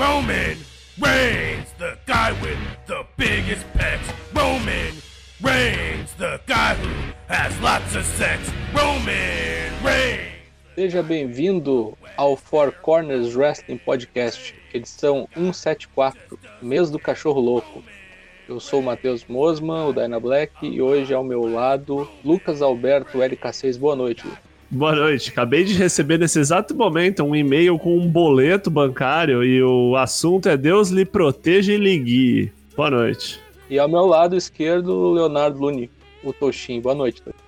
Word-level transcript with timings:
Roman 0.00 0.56
Reigns, 0.98 1.74
the 1.76 1.98
guy 2.06 2.32
with 2.40 2.56
the 2.86 3.04
biggest 3.18 3.66
pecs. 3.74 4.00
Roman 4.34 4.94
Reigns, 5.42 6.14
the 6.14 6.40
guy 6.46 6.74
who 6.74 6.88
has 7.28 7.52
lots 7.60 7.94
of 7.94 8.06
sex. 8.06 8.50
Roman 8.72 9.70
Reigns. 9.84 10.32
Seja 10.74 11.02
bem-vindo 11.02 11.98
ao 12.16 12.34
Four 12.34 12.72
Corners 12.80 13.36
Wrestling 13.36 13.76
Podcast, 13.76 14.54
edição 14.72 15.28
174, 15.34 16.38
mês 16.62 16.90
do 16.90 16.98
cachorro 16.98 17.42
louco. 17.42 17.84
Eu 18.48 18.58
sou 18.58 18.80
o 18.80 18.82
Matheus 18.82 19.26
Mosman, 19.26 19.84
o 19.84 19.92
Dyna 19.92 20.18
Black, 20.18 20.66
e 20.66 20.80
hoje 20.80 21.12
ao 21.12 21.22
meu 21.22 21.42
lado, 21.42 22.10
Lucas 22.24 22.62
Alberto 22.62 23.18
LK6. 23.18 23.78
Boa 23.78 23.94
noite, 23.94 24.26
Lucas. 24.26 24.49
Boa 24.70 24.94
noite. 24.94 25.30
Acabei 25.30 25.64
de 25.64 25.74
receber 25.74 26.16
nesse 26.16 26.38
exato 26.38 26.76
momento 26.76 27.24
um 27.24 27.34
e-mail 27.34 27.76
com 27.76 27.98
um 27.98 28.08
boleto 28.08 28.70
bancário 28.70 29.42
e 29.42 29.60
o 29.60 29.96
assunto 29.96 30.48
é 30.48 30.56
Deus 30.56 30.90
lhe 30.90 31.04
proteja 31.04 31.72
e 31.72 31.76
lhe 31.76 31.98
guie. 31.98 32.52
Boa 32.76 32.88
noite. 32.88 33.40
E 33.68 33.78
ao 33.80 33.88
meu 33.88 34.06
lado 34.06 34.36
esquerdo, 34.36 34.92
o 34.92 35.12
Leonardo 35.12 35.58
Luni, 35.58 35.90
o 36.22 36.32
Toshin. 36.32 36.80
Boa 36.80 36.94
noite, 36.94 37.20
Toshin. 37.20 37.38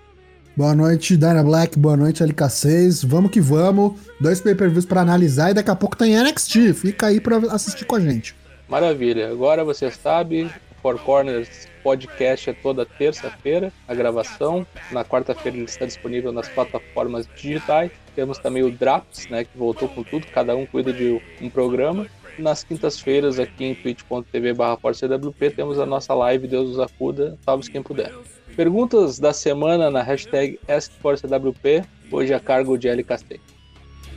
Boa 0.57 0.75
noite, 0.75 1.17
Dyna 1.17 1.45
Black. 1.45 1.79
Boa 1.79 1.97
noite, 1.97 2.25
LK6. 2.25 3.07
Vamos 3.07 3.31
que 3.31 3.41
vamos. 3.41 3.93
Dois 4.21 4.41
pay-per-views 4.41 4.85
pra 4.85 5.01
analisar 5.01 5.53
e 5.53 5.55
daqui 5.55 5.71
a 5.71 5.77
pouco 5.77 5.97
tem 5.97 6.17
NXT. 6.17 6.75
Fica 6.75 7.07
aí 7.07 7.21
pra 7.21 7.37
assistir 7.37 7.85
com 7.85 7.95
a 7.95 8.01
gente. 8.01 8.35
Maravilha. 8.69 9.31
Agora 9.31 9.65
você 9.65 9.91
sabe, 9.93 10.51
Four 10.83 10.99
Corners 10.99 11.69
podcast 11.83 12.51
é 12.51 12.53
toda 12.53 12.85
terça-feira, 12.85 13.73
a 13.87 13.95
gravação. 13.95 14.67
Na 14.91 15.05
quarta-feira 15.05 15.57
ele 15.57 15.67
está 15.67 15.87
disponível 15.87 16.33
nas 16.33 16.49
plataformas 16.49 17.27
digitais. 17.37 17.91
Temos 18.15 18.39
também 18.39 18.63
o 18.63 18.71
Draps, 18.71 19.29
né, 19.29 19.45
que 19.45 19.57
voltou 19.57 19.89
com 19.89 20.03
tudo, 20.03 20.27
cada 20.29 20.55
um 20.55 20.67
cuida 20.67 20.93
de 20.93 21.21
um 21.41 21.49
programa. 21.49 22.07
Nas 22.39 22.65
quintas-feiras, 22.65 23.39
aqui 23.39 23.65
em 23.65 23.75
twitch.tv 23.75 24.55
CWP, 24.55 25.51
temos 25.51 25.79
a 25.79 25.85
nossa 25.85 26.15
live 26.15 26.49
Deus 26.49 26.71
nos 26.71 26.81
acuda, 26.81 27.39
salve 27.45 27.71
quem 27.71 27.83
puder. 27.83 28.13
Perguntas 28.57 29.19
da 29.19 29.33
semana 29.33 29.91
na 29.91 30.03
hashtag 30.03 30.59
AskForceWP, 30.69 31.85
hoje 32.11 32.35
a 32.35 32.41
cargo 32.41 32.77
de 32.77 32.89
LKC. 32.89 33.41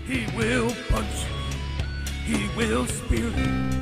He 0.07 0.25
will 0.37 0.67
punch. 0.89 1.25
He 2.27 2.47
will 2.57 2.85
spear 2.87 3.21
you. 3.21 3.74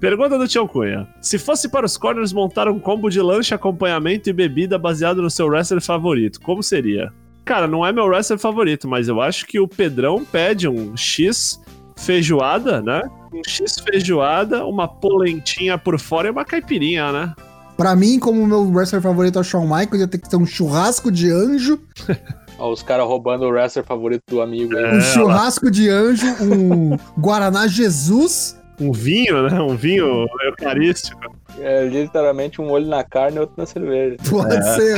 Pergunta 0.00 0.38
do 0.38 0.46
Tião 0.46 0.66
Cunha. 0.66 1.08
Se 1.20 1.38
fosse 1.38 1.68
para 1.68 1.84
os 1.84 1.96
corners 1.96 2.32
montar 2.32 2.68
um 2.68 2.78
combo 2.78 3.10
de 3.10 3.20
lanche, 3.20 3.52
acompanhamento 3.54 4.30
e 4.30 4.32
bebida 4.32 4.78
baseado 4.78 5.20
no 5.20 5.30
seu 5.30 5.46
wrestler 5.48 5.82
favorito, 5.82 6.40
como 6.40 6.62
seria? 6.62 7.12
Cara, 7.44 7.66
não 7.66 7.84
é 7.84 7.92
meu 7.92 8.06
wrestler 8.06 8.38
favorito, 8.38 8.86
mas 8.86 9.08
eu 9.08 9.20
acho 9.20 9.46
que 9.46 9.58
o 9.58 9.66
Pedrão 9.66 10.24
pede 10.24 10.68
um 10.68 10.96
X 10.96 11.60
feijoada, 11.96 12.80
né? 12.80 13.02
Um 13.32 13.42
X 13.46 13.76
feijoada, 13.80 14.64
uma 14.64 14.86
polentinha 14.86 15.76
por 15.76 15.98
fora 15.98 16.28
e 16.28 16.30
uma 16.30 16.44
caipirinha, 16.44 17.10
né? 17.10 17.34
Pra 17.76 17.96
mim, 17.96 18.18
como 18.18 18.40
o 18.42 18.46
meu 18.46 18.70
wrestler 18.70 19.02
favorito 19.02 19.38
é 19.38 19.40
o 19.40 19.44
Shawn 19.44 19.62
Michaels, 19.64 20.00
ia 20.00 20.08
ter 20.08 20.18
que 20.18 20.28
ter 20.28 20.36
um 20.36 20.46
churrasco 20.46 21.10
de 21.10 21.30
anjo, 21.30 21.78
Ó, 22.58 22.72
os 22.72 22.82
caras 22.82 23.06
roubando 23.06 23.44
o 23.44 23.50
wrestler 23.50 23.84
favorito 23.84 24.22
do 24.28 24.42
amigo. 24.42 24.76
aí. 24.76 24.84
É, 24.84 24.94
um 24.96 25.00
churrasco 25.00 25.70
de 25.70 25.88
anjo, 25.88 26.26
um 26.42 26.96
Guaraná 27.16 27.68
Jesus. 27.68 28.58
Um 28.80 28.92
vinho, 28.92 29.48
né? 29.48 29.60
Um 29.60 29.76
vinho 29.76 30.26
eucarístico. 30.44 31.20
É 31.58 31.84
literalmente 31.86 32.60
um 32.60 32.70
olho 32.70 32.86
na 32.86 33.02
carne 33.02 33.36
e 33.38 33.40
outro 33.40 33.54
na 33.58 33.66
cerveja. 33.66 34.16
Pode 34.30 34.54
É. 34.56 34.62
ser. 34.62 34.96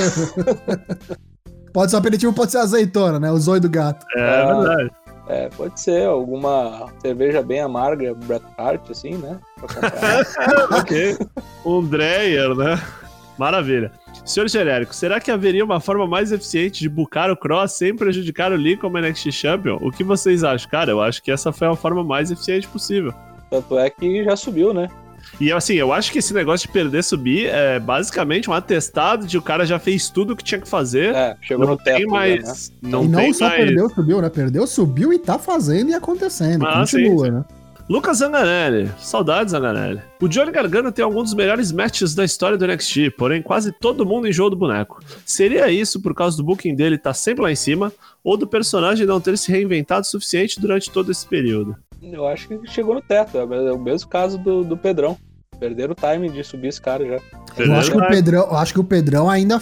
pode 1.72 1.90
ser 1.90 1.96
um 1.96 2.00
aperitivo, 2.00 2.32
pode 2.32 2.52
ser 2.52 2.58
azeitona, 2.58 3.18
né? 3.18 3.30
O 3.30 3.38
zóio 3.38 3.60
do 3.60 3.70
gato. 3.70 4.04
É, 4.16 4.20
Ah. 4.42 4.54
verdade. 4.60 4.90
É, 5.28 5.48
pode 5.48 5.80
ser 5.80 6.06
alguma 6.06 6.88
cerveja 7.00 7.40
bem 7.40 7.60
amarga, 7.60 8.12
Bret 8.14 8.42
Hart, 8.58 8.90
assim, 8.90 9.14
né? 9.16 9.38
Ok. 10.80 11.16
Um 11.64 11.86
Dreyer, 11.86 12.54
né? 12.56 12.82
Maravilha. 13.38 13.92
Senhor 14.24 14.48
Genérico, 14.48 14.94
será 14.94 15.18
que 15.20 15.30
haveria 15.30 15.64
uma 15.64 15.80
forma 15.80 16.06
mais 16.06 16.30
eficiente 16.32 16.80
de 16.80 16.88
bucar 16.88 17.30
o 17.30 17.36
Cross 17.36 17.72
sem 17.72 17.94
prejudicar 17.96 18.52
o 18.52 18.56
Lee 18.56 18.76
como 18.76 18.98
NXT 18.98 19.30
Champion? 19.32 19.78
O 19.80 19.90
que 19.90 20.04
vocês 20.04 20.44
acham? 20.44 20.68
Cara, 20.70 20.90
eu 20.90 21.00
acho 21.00 21.22
que 21.22 21.30
essa 21.30 21.52
foi 21.52 21.68
a 21.68 21.76
forma 21.76 22.02
mais 22.04 22.30
eficiente 22.30 22.66
possível. 22.68 23.14
Tanto 23.50 23.78
é 23.78 23.90
que 23.90 24.24
já 24.24 24.36
subiu, 24.36 24.72
né? 24.72 24.88
E 25.40 25.52
assim, 25.52 25.74
eu 25.74 25.92
acho 25.92 26.12
que 26.12 26.18
esse 26.18 26.32
negócio 26.34 26.66
de 26.66 26.72
perder 26.72 27.02
subir 27.02 27.46
é 27.46 27.78
basicamente 27.78 28.48
um 28.48 28.52
atestado 28.52 29.26
de 29.26 29.38
o 29.38 29.42
cara 29.42 29.64
já 29.64 29.78
fez 29.78 30.08
tudo 30.08 30.32
o 30.32 30.36
que 30.36 30.44
tinha 30.44 30.60
que 30.60 30.68
fazer. 30.68 31.14
É, 31.14 31.36
chegou 31.42 31.66
não 31.66 31.72
no 31.72 31.78
teto. 31.78 31.96
tem 31.96 32.04
já, 32.04 32.10
mais. 32.10 32.70
né? 32.70 32.90
Não 32.90 33.04
e 33.04 33.08
não 33.08 33.20
tem 33.20 33.32
só 33.32 33.48
mais. 33.48 33.64
perdeu, 33.64 33.90
subiu, 33.90 34.22
né? 34.22 34.28
Perdeu, 34.28 34.66
subiu 34.66 35.12
e 35.12 35.18
tá 35.18 35.38
fazendo 35.38 35.90
e 35.90 35.94
acontecendo. 35.94 36.66
Ah, 36.66 36.80
Continua, 36.80 37.18
sim, 37.18 37.24
sim. 37.24 37.30
né? 37.30 37.44
Lucas 37.88 38.18
Zanganelli, 38.18 38.88
saudades 39.00 39.50
Zanganelli. 39.50 40.00
O 40.20 40.28
Johnny 40.28 40.52
Gargano 40.52 40.92
tem 40.92 41.04
alguns 41.04 41.24
dos 41.24 41.34
melhores 41.34 41.72
matches 41.72 42.14
da 42.14 42.24
história 42.24 42.56
do 42.56 42.64
NXT, 42.64 43.10
porém 43.18 43.42
quase 43.42 43.72
todo 43.72 44.06
mundo 44.06 44.28
enjoou 44.28 44.48
do 44.48 44.54
boneco. 44.54 45.02
Seria 45.26 45.68
isso 45.72 46.00
por 46.00 46.14
causa 46.14 46.36
do 46.36 46.44
booking 46.44 46.76
dele 46.76 46.94
estar 46.94 47.14
sempre 47.14 47.42
lá 47.42 47.50
em 47.50 47.56
cima, 47.56 47.92
ou 48.22 48.36
do 48.36 48.46
personagem 48.46 49.06
não 49.06 49.20
ter 49.20 49.36
se 49.36 49.50
reinventado 49.50 50.02
o 50.02 50.04
suficiente 50.04 50.60
durante 50.60 50.88
todo 50.88 51.10
esse 51.10 51.26
período? 51.26 51.74
Eu 52.02 52.26
acho 52.26 52.48
que 52.48 52.60
chegou 52.66 52.94
no 52.94 53.02
teto. 53.02 53.38
É 53.38 53.72
o 53.72 53.78
mesmo 53.78 54.08
caso 54.08 54.38
do, 54.38 54.64
do 54.64 54.76
Pedrão. 54.76 55.16
Perderam 55.58 55.92
o 55.92 55.94
timing 55.94 56.30
de 56.30 56.42
subir 56.42 56.68
esse 56.68 56.80
cara 56.80 57.04
já. 57.06 57.18
Eu 57.58 57.74
acho, 57.74 57.90
que 57.90 57.98
o 57.98 58.08
Pedrão, 58.08 58.42
eu 58.42 58.56
acho 58.56 58.72
que 58.72 58.80
o 58.80 58.84
Pedrão 58.84 59.28
ainda 59.28 59.60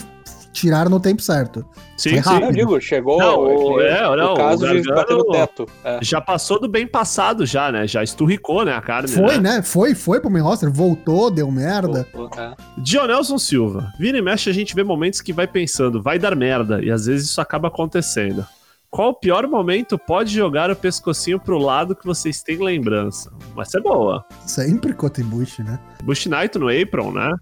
tiraram 0.53 0.91
no 0.91 1.01
tempo 1.01 1.21
certo. 1.23 1.65
Sim, 1.97 2.11
foi 2.11 2.23
sim. 2.23 2.29
rápido. 2.29 2.47
Eu 2.47 2.53
digo, 2.53 2.81
chegou 2.81 3.19
Não, 3.19 3.41
o, 3.41 3.81
é, 3.81 4.17
não, 4.17 4.35
o 4.35 4.37
caso 4.37 4.65
o 4.65 4.81
de 4.81 4.89
bater 4.89 5.17
no 5.17 5.25
teto. 5.25 5.67
É. 5.85 5.99
Já 6.01 6.21
passou 6.21 6.61
do 6.61 6.69
bem 6.69 6.87
passado 6.87 7.45
já, 7.45 7.73
né? 7.73 7.87
Já 7.87 8.03
esturricou, 8.03 8.65
né, 8.65 8.73
a 8.73 8.81
carne. 8.81 9.09
Foi, 9.09 9.39
né? 9.39 9.63
Foi, 9.63 9.95
foi 9.95 10.21
pro 10.21 10.31
main 10.31 10.43
roster, 10.43 10.71
voltou, 10.71 11.31
deu 11.31 11.51
merda. 11.51 12.07
É. 12.37 12.55
Dionelson 12.79 13.39
Silva. 13.39 13.93
Vira 13.99 14.19
e 14.19 14.23
mexe 14.23 14.51
a 14.51 14.53
gente 14.53 14.75
vê 14.75 14.85
momentos 14.85 15.21
que 15.21 15.33
vai 15.33 15.47
pensando, 15.47 16.01
vai 16.01 16.19
dar 16.19 16.37
merda, 16.37 16.81
e 16.83 16.91
às 16.91 17.07
vezes 17.07 17.29
isso 17.29 17.41
acaba 17.41 17.69
acontecendo. 17.69 18.47
Qual 18.91 19.11
o 19.11 19.15
pior 19.15 19.47
momento 19.47 19.99
pode 19.99 20.33
jogar 20.35 20.71
o 20.71 20.77
pescocinho 20.77 21.39
pro 21.39 21.59
lado 21.59 21.95
que 21.95 22.07
vocês 22.07 22.43
têm 22.43 22.57
lembrança? 22.57 23.31
Mas 23.55 23.75
é 23.75 23.81
boa. 23.81 24.25
Sempre 24.47 24.95
Cotibush, 24.95 25.59
né? 25.59 25.79
Bushnite 26.03 26.59
no 26.59 26.69
apron, 26.69 27.13
né? 27.13 27.35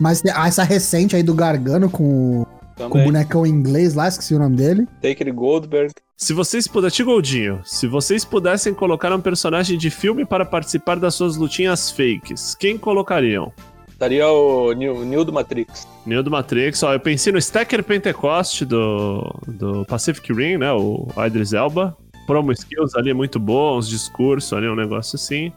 Mas 0.00 0.22
tem- 0.22 0.32
essa 0.32 0.62
recente 0.62 1.14
aí 1.14 1.22
do 1.22 1.34
Gargano 1.34 1.90
com, 1.90 2.40
o- 2.40 2.46
com 2.88 3.00
o 3.00 3.04
bonecão 3.04 3.44
em 3.46 3.50
inglês 3.50 3.94
lá, 3.94 4.08
esqueci 4.08 4.34
o 4.34 4.38
nome 4.38 4.56
dele. 4.56 4.88
Taker 5.02 5.32
Goldberg. 5.34 5.92
Se 6.16 6.32
vocês 6.32 6.66
pudessem, 6.66 7.04
Goldinho, 7.04 7.60
se 7.64 7.86
vocês 7.86 8.24
pudessem 8.24 8.72
colocar 8.72 9.12
um 9.12 9.20
personagem 9.20 9.76
de 9.76 9.90
filme 9.90 10.24
para 10.24 10.44
participar 10.46 10.96
das 10.98 11.14
suas 11.14 11.36
lutinhas 11.36 11.90
fakes, 11.90 12.54
quem 12.54 12.78
colocariam? 12.78 13.52
Estaria 13.94 14.28
o 14.28 14.72
Neil, 14.72 15.04
Neil 15.04 15.24
do 15.24 15.32
Matrix. 15.32 15.86
Neo 16.04 16.22
do 16.22 16.30
Matrix, 16.30 16.82
ó, 16.82 16.92
eu 16.92 17.00
pensei 17.00 17.32
no 17.32 17.38
Stacker 17.38 17.82
Pentecost 17.82 18.64
do, 18.64 19.32
do 19.46 19.84
Pacific 19.86 20.32
Rim, 20.32 20.58
né, 20.58 20.72
o 20.72 21.06
Idris 21.24 21.52
Elba. 21.52 21.96
Promo 22.26 22.50
skills 22.52 22.94
ali 22.96 23.14
muito 23.14 23.38
bons, 23.38 23.88
discurso 23.88 24.56
ali, 24.56 24.68
um 24.68 24.74
negócio 24.74 25.14
assim. 25.16 25.52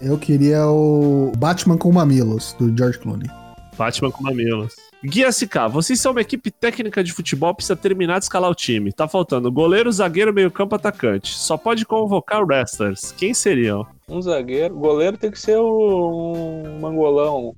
Eu 0.00 0.18
queria 0.18 0.66
o 0.66 1.30
Batman 1.38 1.78
com 1.78 1.92
mamilos, 1.92 2.54
do 2.58 2.76
George 2.76 2.98
Clooney. 2.98 3.30
Batman 3.78 4.10
com 4.10 4.24
mamilos. 4.24 4.74
Guia 5.04 5.30
SK, 5.30 5.68
vocês 5.70 6.00
são 6.00 6.10
uma 6.10 6.22
equipe 6.22 6.50
técnica 6.50 7.04
de 7.04 7.12
futebol, 7.12 7.54
precisa 7.54 7.76
terminar 7.76 8.18
de 8.18 8.24
escalar 8.24 8.50
o 8.50 8.54
time. 8.54 8.92
Tá 8.92 9.06
faltando 9.06 9.52
goleiro, 9.52 9.92
zagueiro, 9.92 10.34
meio 10.34 10.50
campo, 10.50 10.74
atacante. 10.74 11.34
Só 11.34 11.56
pode 11.56 11.86
convocar 11.86 12.44
wrestlers. 12.44 13.12
Quem 13.12 13.32
seriam? 13.32 13.86
Um 14.08 14.20
zagueiro. 14.20 14.74
Goleiro 14.74 15.16
tem 15.16 15.30
que 15.30 15.38
ser 15.38 15.58
o, 15.58 16.32
um 16.66 16.80
mangolão. 16.80 17.54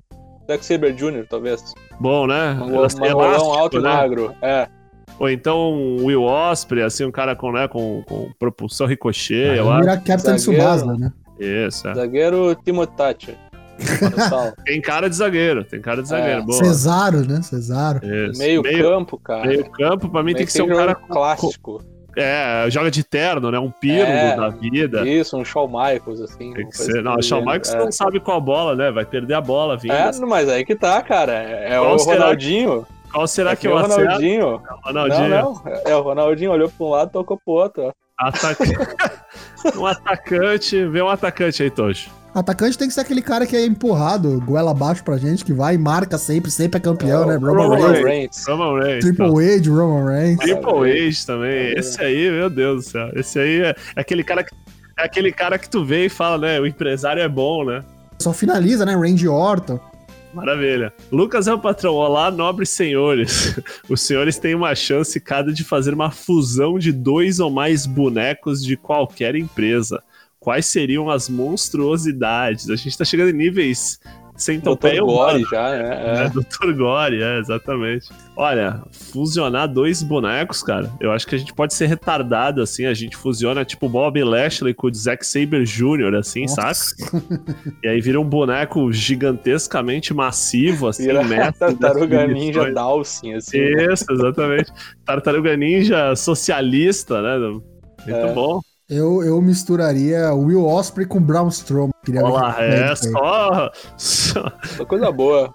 Zack 0.50 0.64
Saber 0.64 0.92
Jr., 0.94 1.26
talvez. 1.28 1.75
Bom, 2.00 2.26
né? 2.26 2.59
Elas- 2.60 2.94
mangolão 2.94 3.26
elástico, 3.28 3.53
alto 3.53 3.77
e 3.78 3.83
né? 3.83 3.89
magro. 3.89 4.34
É. 4.41 4.68
Ou 5.18 5.28
então 5.28 5.72
um 5.72 6.04
Will 6.04 6.22
Osprey, 6.22 6.83
assim, 6.83 7.04
um 7.04 7.10
cara 7.10 7.34
com, 7.36 7.53
né, 7.53 7.66
com, 7.68 8.03
com 8.06 8.30
propulsão 8.39 8.86
ricochê, 8.86 9.59
eu 9.59 9.71
acho. 9.71 9.86
Captain 9.86 10.39
Zagueiro. 10.39 10.39
Tsubasa, 10.39 10.95
né? 10.97 11.12
Isso, 11.39 11.86
é. 11.89 11.95
Zagueiro. 11.95 12.56
Total. 14.10 14.53
Tem 14.65 14.80
cara 14.80 15.09
de 15.09 15.15
zagueiro, 15.15 15.62
tem 15.65 15.80
cara 15.80 16.03
de 16.03 16.09
zagueiro, 16.09 16.41
É. 16.41 16.45
boa. 16.45 16.65
Cesaro, 16.65 17.21
né? 17.28 17.41
Cesaro. 17.42 18.01
Isso. 18.04 18.39
Meio, 18.41 18.60
meio, 18.62 18.83
campo, 18.91 19.18
cara. 19.18 19.47
meio 19.47 19.71
campo, 19.71 20.09
pra 20.09 20.22
mim 20.22 20.34
tem 20.34 20.44
que 20.44 20.53
ser 20.53 20.62
um 20.62 20.68
cara 20.68 20.94
clássico. 20.97 21.80
É, 22.20 22.66
joga 22.68 22.91
de 22.91 23.04
terno, 23.04 23.50
né? 23.50 23.59
Um 23.59 23.70
pirlo 23.70 24.10
É, 24.10 24.34
da 24.36 24.48
vida. 24.48 25.09
Isso, 25.09 25.36
um 25.36 25.44
Shawn 25.44 25.68
Michaels, 25.68 26.20
assim. 26.20 26.53
Tem 26.53 26.68
que 26.68 26.76
ser. 26.76 27.03
Não, 27.03 27.15
o 27.15 27.22
Shawn 27.22 27.41
Michaels 27.41 27.72
é. 27.72 27.78
não 27.78 27.92
sabe 27.92 28.18
qual 28.18 28.41
bola, 28.41 28.74
né? 28.74 28.91
Vai 28.91 29.04
perder 29.04 29.34
a 29.34 29.41
bola 29.41 29.76
vindo. 29.76 29.92
É, 29.92 30.10
mas 30.26 30.48
aí 30.48 30.65
que 30.65 30.74
tá, 30.74 31.00
cara. 31.00 31.32
É 31.32 31.74
é 31.74 31.78
Qual 31.78 31.94
o 31.94 31.98
será 31.98 32.20
Ronaldinho. 32.24 32.86
Qual 33.12 33.26
será 33.26 33.50
é 33.53 33.56
que 33.56 33.68
o 33.68 33.70
eu 33.70 33.78
acerto? 33.78 34.03
Ronaldinho. 34.03 34.62
Ronaldinho. 34.84 35.28
Não, 35.28 35.54
não. 35.54 35.72
É 35.86 35.97
o 35.97 36.03
Ronaldinho 36.03 36.50
olhou 36.53 36.68
pra 36.68 36.86
um 36.86 36.91
lado 36.91 37.09
e 37.09 37.12
tocou 37.12 37.38
pro 37.38 37.54
outro. 37.54 37.82
ó. 37.84 37.92
Ataca... 38.18 38.65
um 39.78 39.86
atacante. 39.86 40.84
Vê 40.86 41.00
um 41.00 41.09
atacante 41.09 41.62
aí, 41.62 41.70
Tocho. 41.70 42.10
Atacante 42.34 42.77
tem 42.77 42.89
que 42.89 42.95
ser 42.95 43.01
aquele 43.01 43.22
cara 43.22 43.47
que 43.47 43.57
é 43.57 43.65
empurrado, 43.65 44.41
goela 44.41 44.71
abaixo 44.71 45.03
pra 45.03 45.16
gente, 45.16 45.45
que 45.45 45.53
vai 45.53 45.75
e 45.75 45.78
marca 45.78 46.19
sempre, 46.19 46.51
sempre 46.51 46.78
é 46.78 46.80
campeão, 46.80 47.27
né? 47.27 47.36
Roman 47.36 47.69
Roman 47.69 47.91
Reigns. 47.91 48.04
Reigns. 48.04 48.47
Roman 48.47 48.80
Reigns. 48.80 49.04
Triple 49.04 49.34
cara. 49.34 49.57
H, 49.57 49.71
Roman 49.71 50.04
Reigns. 50.04 50.39
Triple 50.39 51.09
H 51.09 51.27
também. 51.27 51.72
Esse 51.77 52.03
aí, 52.03 52.30
meu 52.30 52.51
Deus 52.51 52.84
do 52.84 52.91
céu. 52.91 53.10
Esse 53.15 53.39
aí 53.39 53.60
é, 53.63 53.77
é 53.97 54.01
aquele 54.01 54.22
cara 54.22 54.45
que. 54.45 54.54
É 54.98 55.04
aquele 55.04 55.33
cara 55.33 55.59
que 55.59 55.71
tu 55.71 55.84
vê 55.84 56.07
e 56.07 56.09
fala, 56.09 56.39
né? 56.39 56.60
O 56.60 56.66
empresário 56.66 57.22
é 57.22 57.28
bom, 57.28 57.65
né? 57.65 57.84
Só 58.19 58.33
finaliza, 58.33 58.84
né? 58.84 58.95
Randy 58.95 59.28
Orton. 59.28 59.78
Maravilha. 60.34 60.92
Lucas 61.10 61.47
é 61.47 61.54
o 61.54 61.59
patrão. 61.59 61.95
Olá, 61.95 62.30
nobres 62.30 62.71
senhores. 62.71 63.59
Os 63.89 64.03
senhores 64.03 64.39
têm 64.39 64.54
uma 64.54 64.75
chance 64.75 65.19
cada 65.21 65.53
de 65.53 65.65
fazer 65.65 65.95
uma 65.95 66.10
fusão 66.10 66.78
de 66.78 66.92
dois 66.92 67.41
ou 67.41 67.51
mais 67.51 67.86
bonecos 67.86 68.63
de 68.63 68.77
qualquer 68.77 69.34
empresa. 69.34 70.03
Quais 70.41 70.67
seriam 70.67 71.11
as 71.11 71.29
monstruosidades? 71.29 72.71
A 72.71 72.77
gente 72.77 72.97
tá 72.97 73.05
chegando 73.05 73.31
em 73.31 73.35
níveis 73.35 73.99
sem 74.37 74.61
Dr. 74.61 74.65
topeia 74.67 75.01
Gore 75.03 75.43
humana. 75.43 75.49
já, 75.51 75.71
né? 75.71 76.21
É, 76.21 76.25
É. 76.27 76.29
Dr. 76.29 76.73
Gore, 76.77 77.21
é, 77.21 77.39
exatamente. 77.41 78.09
Olha, 78.37 78.81
fusionar 78.93 79.67
dois 79.67 80.01
bonecos, 80.01 80.63
cara, 80.63 80.89
eu 81.01 81.11
acho 81.11 81.27
que 81.27 81.35
a 81.35 81.39
gente 81.39 81.53
pode 81.53 81.75
ser 81.75 81.87
retardado, 81.87 82.63
assim, 82.63 82.87
a 82.87 82.95
gente 82.95 83.17
fusiona, 83.17 83.65
tipo, 83.65 83.87
o 83.87 83.89
Bob 83.89 84.23
Lashley 84.23 84.73
com 84.73 84.87
o 84.87 84.95
Zack 84.95 85.27
Saber 85.27 85.65
Jr., 85.65 86.15
assim, 86.17 86.47
saca? 86.47 86.69
Nossa. 86.69 86.95
E 87.83 87.89
aí 87.89 88.01
vira 88.01 88.21
um 88.21 88.25
boneco 88.25 88.93
gigantescamente 88.93 90.15
massivo, 90.15 90.87
assim, 90.87 91.03
Vira 91.07 91.21
a 91.21 91.25
mestre 91.25 91.59
das 91.59 91.79
Tartaruga 91.79 92.27
Ninja. 92.29 92.73
Dawson, 92.73 93.35
assim. 93.35 93.59
Isso, 93.59 94.05
exatamente. 94.09 94.71
Tartaruga 95.05 95.57
Ninja 95.57 96.15
socialista, 96.15 97.21
né? 97.21 97.39
Muito 97.49 97.65
É. 98.09 98.33
bom. 98.33 98.61
Eu, 98.91 99.23
eu 99.23 99.41
misturaria 99.43 100.33
Will 100.33 100.65
Osprey 100.65 101.07
com 101.07 101.21
Braun 101.21 101.49
Strowman. 101.49 101.93
Queria 102.03 102.23
Olha 102.23 102.33
lá, 102.33 102.65
é 102.65 102.97
só... 102.97 103.71
só... 103.99 104.53
Uma 104.77 104.87
coisa 104.87 105.13
boa. 105.13 105.53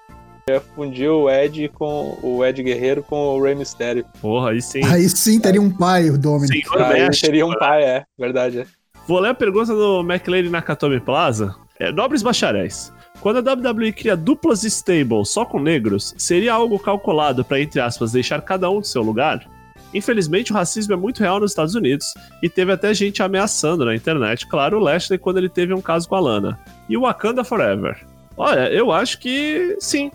É 0.47 0.59
fundir 0.59 1.09
o 1.09 1.27
Ed 1.27 1.69
com 1.69 2.15
o 2.21 2.45
Ed 2.45 2.61
Guerreiro 2.61 3.01
com 3.01 3.15
o 3.15 3.41
Rey 3.41 3.55
Mysterio. 3.55 4.05
Porra, 4.21 4.51
aí 4.51 4.61
sim. 4.61 4.83
Aí 4.85 5.09
sim 5.09 5.39
teria 5.39 5.61
um 5.61 5.71
pai, 5.71 6.11
o 6.11 6.17
Dominic. 6.17 6.67
Senhor 6.67 6.83
Aí 6.83 7.01
México, 7.01 7.25
teria 7.25 7.45
um 7.45 7.49
né? 7.49 7.55
pai, 7.57 7.83
é. 7.83 8.03
Verdade. 8.19 8.59
é. 8.59 8.65
Vou 9.07 9.19
ler 9.19 9.29
a 9.29 9.33
pergunta 9.33 9.73
do 9.73 10.01
McLean 10.01 10.49
Nakatomi 10.49 10.99
Plaza. 10.99 11.55
É, 11.79 11.91
nobres 11.91 12.21
bacharéis. 12.21 12.93
Quando 13.19 13.37
a 13.37 13.53
WWE 13.53 13.93
cria 13.93 14.15
duplas 14.15 14.63
stables 14.63 15.29
só 15.29 15.43
com 15.43 15.59
negros, 15.59 16.13
seria 16.17 16.53
algo 16.53 16.77
calculado 16.77 17.43
para, 17.43 17.59
entre 17.59 17.81
aspas, 17.81 18.11
deixar 18.11 18.41
cada 18.41 18.69
um 18.69 18.79
do 18.79 18.85
seu 18.85 19.01
lugar? 19.01 19.43
Infelizmente, 19.93 20.51
o 20.51 20.55
racismo 20.55 20.93
é 20.93 20.97
muito 20.97 21.19
real 21.19 21.39
nos 21.39 21.51
Estados 21.51 21.75
Unidos 21.75 22.13
e 22.41 22.49
teve 22.49 22.71
até 22.71 22.93
gente 22.93 23.21
ameaçando 23.21 23.85
na 23.85 23.95
internet, 23.95 24.47
claro, 24.47 24.77
o 24.77 24.79
Lashley 24.81 25.19
quando 25.19 25.37
ele 25.37 25.49
teve 25.49 25.73
um 25.73 25.81
caso 25.81 26.07
com 26.07 26.15
a 26.15 26.19
Lana. 26.19 26.59
E 26.89 26.97
o 26.97 27.01
Wakanda 27.01 27.43
Forever. 27.43 28.05
Olha, 28.35 28.71
eu 28.71 28.91
acho 28.91 29.19
que 29.19 29.77
sim. 29.79 30.11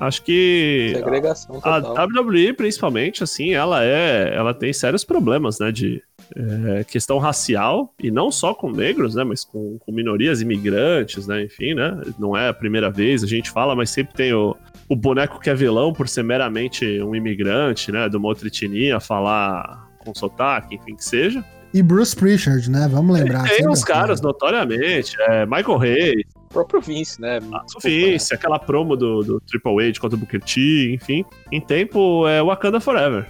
Acho 0.00 0.22
que 0.22 0.92
Segregação 0.94 1.60
a 1.62 1.80
total. 1.80 2.06
WWE, 2.06 2.52
principalmente, 2.52 3.24
assim, 3.24 3.52
ela 3.52 3.84
é. 3.84 4.32
Ela 4.34 4.54
tem 4.54 4.72
sérios 4.72 5.04
problemas, 5.04 5.58
né? 5.58 5.72
De 5.72 6.02
é, 6.36 6.84
questão 6.84 7.18
racial, 7.18 7.92
e 7.98 8.10
não 8.10 8.30
só 8.30 8.54
com 8.54 8.70
negros, 8.70 9.14
né? 9.14 9.24
Mas 9.24 9.44
com, 9.44 9.78
com 9.78 9.92
minorias 9.92 10.40
imigrantes, 10.40 11.26
né? 11.26 11.44
Enfim, 11.44 11.74
né? 11.74 12.00
Não 12.18 12.36
é 12.36 12.48
a 12.48 12.54
primeira 12.54 12.90
vez, 12.90 13.22
a 13.22 13.26
gente 13.26 13.50
fala, 13.50 13.74
mas 13.74 13.90
sempre 13.90 14.14
tem 14.14 14.32
o, 14.32 14.56
o 14.88 14.96
boneco 14.96 15.40
que 15.40 15.50
é 15.50 15.54
vilão 15.54 15.92
por 15.92 16.08
ser 16.08 16.22
meramente 16.22 17.00
um 17.02 17.14
imigrante, 17.14 17.92
né? 17.92 18.08
De 18.08 18.16
uma 18.16 18.28
outra 18.28 18.48
etnia, 18.48 19.00
falar 19.00 19.88
com 19.98 20.14
sotaque, 20.14 20.74
enfim, 20.74 20.94
que 20.94 21.04
seja. 21.04 21.44
E 21.72 21.82
Bruce 21.82 22.16
Pritchard, 22.16 22.70
né? 22.70 22.88
Vamos 22.90 23.18
lembrar. 23.18 23.42
tem 23.42 23.56
sempre 23.56 23.68
uns 23.68 23.82
assim. 23.82 23.92
caras, 23.92 24.20
notoriamente, 24.20 25.14
é, 25.20 25.44
Michael 25.44 25.82
Hayes, 25.82 26.24
O 26.34 26.48
próprio 26.48 26.80
Vince, 26.80 27.20
né? 27.20 27.38
o 27.76 27.80
Vince, 27.80 28.34
aquela 28.34 28.58
promo 28.58 28.96
do, 28.96 29.22
do 29.22 29.40
Triple 29.40 29.86
H 29.86 30.00
contra 30.00 30.16
o 30.16 30.18
Booker 30.18 30.40
T, 30.40 30.94
enfim. 30.94 31.24
Em 31.52 31.60
tempo, 31.60 32.26
é 32.26 32.42
Wakanda 32.42 32.80
Forever. 32.80 33.26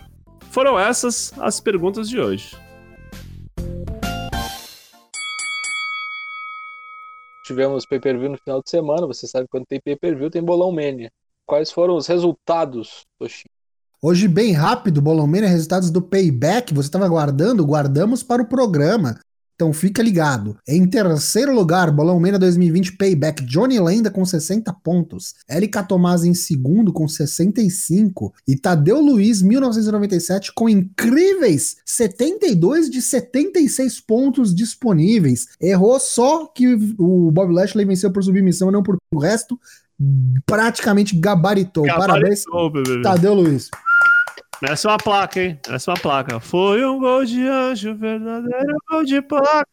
Foram 0.51 0.79
essas 0.79 1.33
as 1.39 1.59
perguntas 1.61 2.09
de 2.09 2.21
hoje. 2.21 2.57
Tivemos 7.49 7.87
pay-per-view 7.87 8.29
no 8.29 8.37
final 8.37 8.63
de 8.63 8.69
semana. 8.69 9.07
Você 9.07 9.27
sabe 9.27 9.49
quando 9.51 9.65
tem 9.65 9.81
pay-per-view, 9.81 10.31
tem 10.31 10.43
bolão 10.43 10.71
mania. 10.71 11.11
Quais 11.47 11.73
foram 11.73 11.97
os 11.97 12.07
resultados, 12.07 13.07
Toshi? 13.19 13.47
Hoje, 14.03 14.29
bem 14.29 14.53
rápido, 14.53 15.01
Bolão 15.01 15.27
Mania, 15.27 15.49
resultados 15.49 15.91
do 15.91 16.03
Payback. 16.03 16.75
Você 16.75 16.89
estava 16.89 17.09
guardando? 17.09 17.65
Guardamos 17.65 18.23
para 18.23 18.43
o 18.43 18.47
programa. 18.47 19.19
Então 19.59 19.73
fica 19.73 20.01
ligado. 20.01 20.57
Em 20.69 20.87
terceiro 20.87 21.53
lugar, 21.53 21.91
Bolão 21.91 22.21
Mania 22.21 22.39
2020 22.39 22.93
Payback, 22.93 23.45
Johnny 23.45 23.81
Lenda 23.81 24.09
com 24.09 24.25
60 24.25 24.73
pontos. 24.85 25.35
Erika 25.51 25.83
Tomás 25.83 26.23
em 26.23 26.33
segundo 26.33 26.93
com 26.93 27.09
65. 27.09 28.33
E 28.47 28.55
Tadeu 28.55 29.01
Luiz, 29.01 29.43
1997, 29.43 30.53
com 30.55 30.69
incríveis 30.69 31.79
72 31.85 32.89
de 32.89 33.03
76 33.03 34.01
pontos 34.01 34.55
disponíveis. 34.55 35.49
Errou 35.61 35.99
só 35.99 36.47
que 36.47 36.75
o 36.97 37.33
Bob 37.33 37.53
Lashley 37.53 37.85
venceu 37.85 38.13
por 38.13 38.23
submissão, 38.23 38.71
não 38.71 38.85
por 38.85 38.97
o 39.13 39.19
resto. 39.19 39.59
Praticamente 40.47 41.17
gabaritou. 41.17 41.85
Parabéns, 41.85 42.45
Gabaritou, 42.45 42.71
bebê. 42.71 43.03
Tadeu 43.03 43.35
Luiz. 43.35 43.69
Merece 44.61 44.89
uma 44.89 44.99
placa, 44.99 45.41
hein? 45.41 45.59
Merece 45.67 45.89
uma 45.89 45.97
placa. 45.97 46.41
Foi 46.41 46.85
um 46.85 46.99
gol 46.99 47.25
de 47.25 47.47
anjo, 47.47 47.95
verdadeiro 47.95 48.77
gol 48.91 49.05
de 49.05 49.23
placa. 49.23 49.67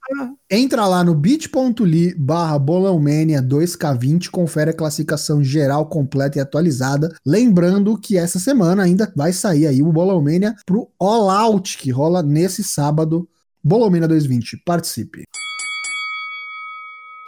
Entra 0.50 0.86
lá 0.86 1.04
no 1.04 1.16
bit.ly 1.16 2.14
barra 2.16 2.60
bolãomania 2.60 3.42
2K20, 3.42 4.30
confere 4.30 4.70
a 4.70 4.76
classificação 4.76 5.44
geral 5.44 5.88
completa 5.88 6.38
e 6.38 6.42
atualizada. 6.42 7.16
Lembrando 7.26 7.98
que 8.00 8.16
essa 8.16 8.38
semana 8.38 8.84
ainda 8.84 9.12
vai 9.16 9.34
sair 9.34 9.66
aí 9.66 9.82
o 9.82 9.92
Bolãomania 9.92 10.54
pro 10.68 10.88
All 11.00 11.32
Out, 11.32 11.80
que 11.80 11.90
rola 11.90 12.22
nesse 12.22 12.64
sábado. 12.64 13.28
Bolãomania 13.64 14.08
220, 14.08 14.62
participe. 14.64 15.24